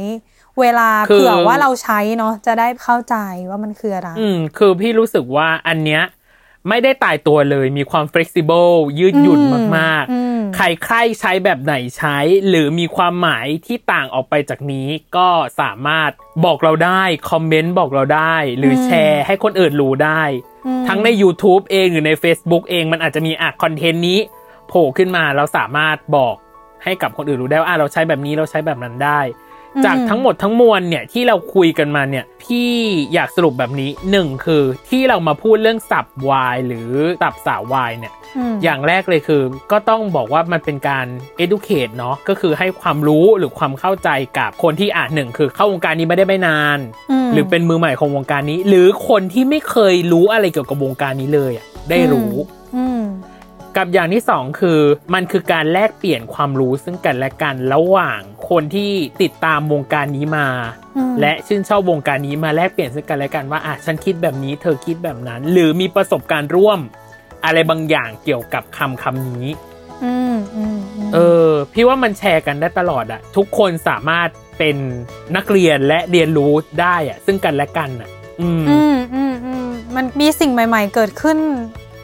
[0.61, 3.17] เวลาคือเผื่อว่าเราใช้เนาะจะได้เข้าใจ
[3.51, 6.03] ว่ามันคืออะไร อืม คือพี่รู้สึกว่าอันเนี้ย
[6.69, 15.29] ไม่ได้ตายตัวเลยมีความ flexible ยืดหยุ่นอืมมากอืมๆใครใครใช้แบบไหนใช้ หรือมีความหมายที่ต่างออกไปจากนี้ ก็
[15.61, 16.11] สามารถ
[16.45, 20.23] บอกเราได้ คอมเมนต์บอกเราได้ หรืออมแชร์ให้คนอื่นรู้ได้
[20.67, 24.19] อืมทั้งใน YouTube เองหรือใน Facebook เองมันอาจจะมีอะคอนเทนต์นี้
[24.69, 26.35] โผล่ขึ้นมาเราสามารถบอก
[26.85, 29.21] ให้กับคนอื่นรู้ได้ว่าอะเราใช้แบบนี้เราใช้แบบนั้นได้
[29.85, 32.71] จากทั้งหมดทั้งมวลเนี่ยที่เราคุยกันมาเนี่ยพี่
[33.15, 36.91] อยากสรุปแบบนี้หนึ่งคือที่เรามาพูดเรื่องสับวายหรือ
[37.23, 38.13] สับสาววายเนี่ย
[38.53, 39.43] มอย่างแรกเลยคือ
[39.73, 41.07] ก็ต้องบอกว่ามันเป็นการ
[41.45, 44.09] educate เนาะก็คือให้ความรู้หรือความเข้าใจ
[44.39, 46.79] กับคนที่อ่านหนึ่งคือเข้าวงการนี้ไม่ได้ไม่นาน
[47.27, 52.58] มหรือเป็นมือใหม่ของวงการนี้ หรือคนที่ไม่เคยรู้อะไรเกี่ยวกับวงการนี้เลยอะได้รู้อืม
[53.79, 54.81] กับอย่างที่สองคือ
[55.15, 58.91] มันคือการแลกเปลี่ยนความรู้ซึ่งกันและกันระหว่างคนที่
[59.23, 60.47] ติดตามวงการนี้มา
[60.97, 66.81] อืมและชื่นชอบวงการนี้มาแลกเปลี่ยนซึ่งกันและกันว่าอะฉันคิดแบบนี้เธอคิดแบบนั้น หรือมีประสบการณ์ร่วม
[67.45, 69.47] อะไรบางอย่างเกี่ยวกับคำคำนี้
[70.05, 74.77] อืมอืมมเออ พี่ว่ามันแชร์กันได้ตลอดอะทุกคนสามารถเป็น
[75.37, 78.09] นักเรียนและเรียนรู้ได้อะซึ่งกันและกันอะ
[78.41, 79.67] อืมอืมอืมอืม
[79.97, 81.39] มันมีสิ่งใหม่ ๆ เกิดขึ้น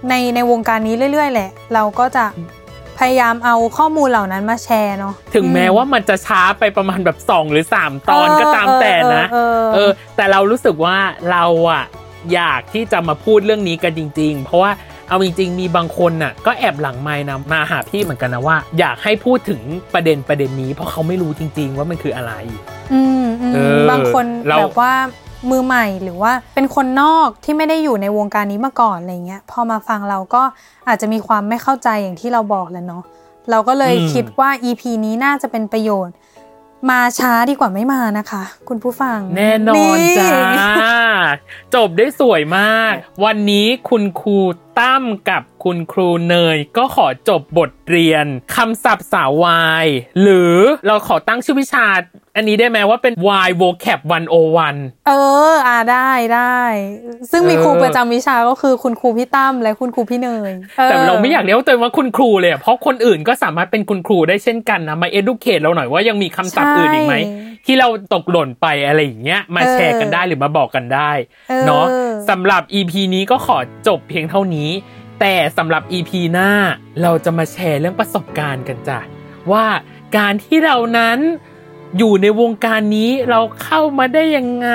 [0.08, 2.24] ในในวงการนี้เรื่อย ๆ แหละ เราก็จะ
[2.98, 10.96] พยายามเอาข้อมูลเหล่านั้นมาแชร์เนาะถึงแม้ว่ามันจะช้าไปประมาณแบบสองหรือสามตอนก็ตามแต่นะเออเออเอเอออ แต่เรารู้สึกว่า
[11.30, 11.84] เราอะ
[12.34, 14.70] อยากที่จะมาพูดเรื่องนี้กันจริง ๆ เพราะว่า
[15.08, 19.60] เอาจริง ๆ มีบางคนน่ะ ก็แอบหลังไม้นะมาหาพี่เหมือนกันนะว่า อยากให้พูดถึง
[19.94, 22.32] ประเด็นประเด็นนี้ เพราะเขาไม่รู้จริง ๆ ว่ามันคืออะไร
[22.92, 24.92] อืมอืมเออบางคนเราแบบว่า
[25.50, 30.42] มือใหม่หรือว่าเป็นคนนอกที่ไม่ได้อยู่ในวงการนี้มาก่อนอะไรเงี้ยพอมาฟังเราก็
[30.88, 33.02] อาจจะมีความไม่เข้าใจอย่างที่เราบอกแหล้วเนาะ
[33.50, 36.16] เราก็เลยคิดว่า EP นี้น่าจะเป็นประโยชน์
[36.90, 40.34] มาช้าดีกว่าไม่มานะคะ คุณผู้ฟัง แน่นอนจ้า
[41.74, 42.92] จบได้สวยมาก
[43.24, 44.38] วันนี้คุณครู
[44.78, 49.86] ตั้มกับคุณครูเนย ก็ขอจบบทเรียนคำศัพท์สาววาย
[50.22, 50.54] หรือ
[50.86, 51.86] เราขอตั้งชื่อวิชา
[52.36, 53.12] อันนี้ได้ไหมว่าเป็น
[53.46, 54.00] Y vocab
[54.54, 55.12] 101 เอ
[55.52, 56.60] อ อ่าได้ได้
[57.30, 67.16] ซึ่งมีเออครูประจำวิชาก็คือคุณครูพี่ตั้มและคุณครูพี่เนยออแต่เราไม่อยากเรียกตัวเองว่าคุณครูเลยอะเพราะคนอื่นก็สามารถเป็นคุณครูได้เช่นกันนะ มา educate เราหน่อยว่ายังมีคำศัพท์อื่นอีกไหม
[67.66, 71.10] ที่เราตกหล่นไปอะไรอย่างเงี้ยมาแชร์กันได้หรือมาบอกกันได้
[71.66, 71.84] เนาะ
[72.30, 73.58] สำหรับ EP นี้ก็ขอ
[73.88, 74.63] จบเพียงเท่านี้
[75.20, 76.50] แต่สำหรับ EP หน้า
[77.02, 79.00] เราจะมาแชร์เรื่องประสบการณ์กันจ้ะ
[79.52, 79.66] ว่า
[80.16, 81.18] การที่เรานั้น
[81.98, 84.70] อยู่ในวงการนี้เราเข้ามาได้ยังไง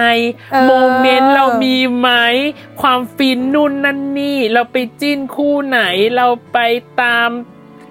[0.52, 2.10] เออโมเมนต์เรามีไหม
[2.82, 5.82] ความฟินนู่นนั่นนี่ เราไปจิ้นคู่ไหน
[6.16, 6.58] เราไป
[7.02, 7.30] ตาม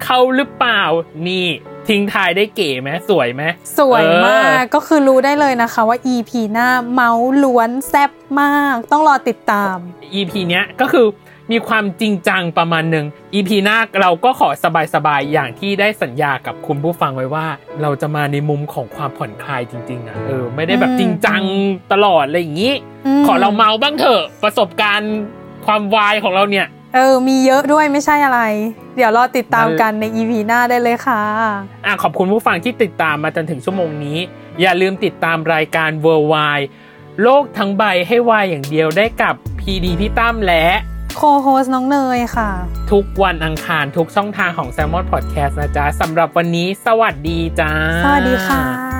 [0.03, 0.83] เขาหรือเปล่า
[1.27, 1.47] นี่
[1.87, 3.43] ทิ้งทายได้เก๋ไหมสวยไหม
[3.79, 9.75] สวยมากเออก็คือรู้ได้เลยนะคะว่า EP หน้าเมาส์ล้วนแซ่บมาก ต้องรอติดตาม
[10.19, 11.05] EP เนี้ยก็คือ
[11.51, 14.49] มีความจริงจังประมาณหนึ่ง EP หน้าเราก็ขอ
[14.93, 17.45] สบายๆ อย่างที่ได้สัญญากับคุณผู้ฟังไว้ว่า
[17.81, 21.41] เราจะมาในมุมของความผ่อนคลายจริงๆอะเออไม่ได้แบบอืมจริงจัง
[21.93, 22.73] ตลอดอะไรอย่างนี้
[23.21, 25.13] มขอเราเมาบ้างเถอะประสบการณ์
[25.65, 28.41] ความวายของเราเนี่ย เออ มีเยอะด้วยไม่ใช่อะไร
[28.95, 31.21] เดี๋ยวรอติดตามมันกันใน EP หน้าได้เลยค่ะ
[31.85, 34.17] อะขอบคุณผู้ฟังที่ติดตามมาจนถึงชั่วโมงนี้
[34.61, 36.65] อย่าลืมติดตามรายการ World w i d e
[37.21, 40.65] โลกทั้งใบให้วายอย่างเดียวได้กับ PD พี่ตั้มและ
[41.21, 42.49] โคโฮสน้องเนยค่ะ
[42.91, 47.71] ทุกวันอังคารทุกช่องทางของ s ซ l m o n Podcast นะจ๊ะสำหรับวันนี้สวัสดีจ้า
[48.05, 48.98] สวัสดีค่ะ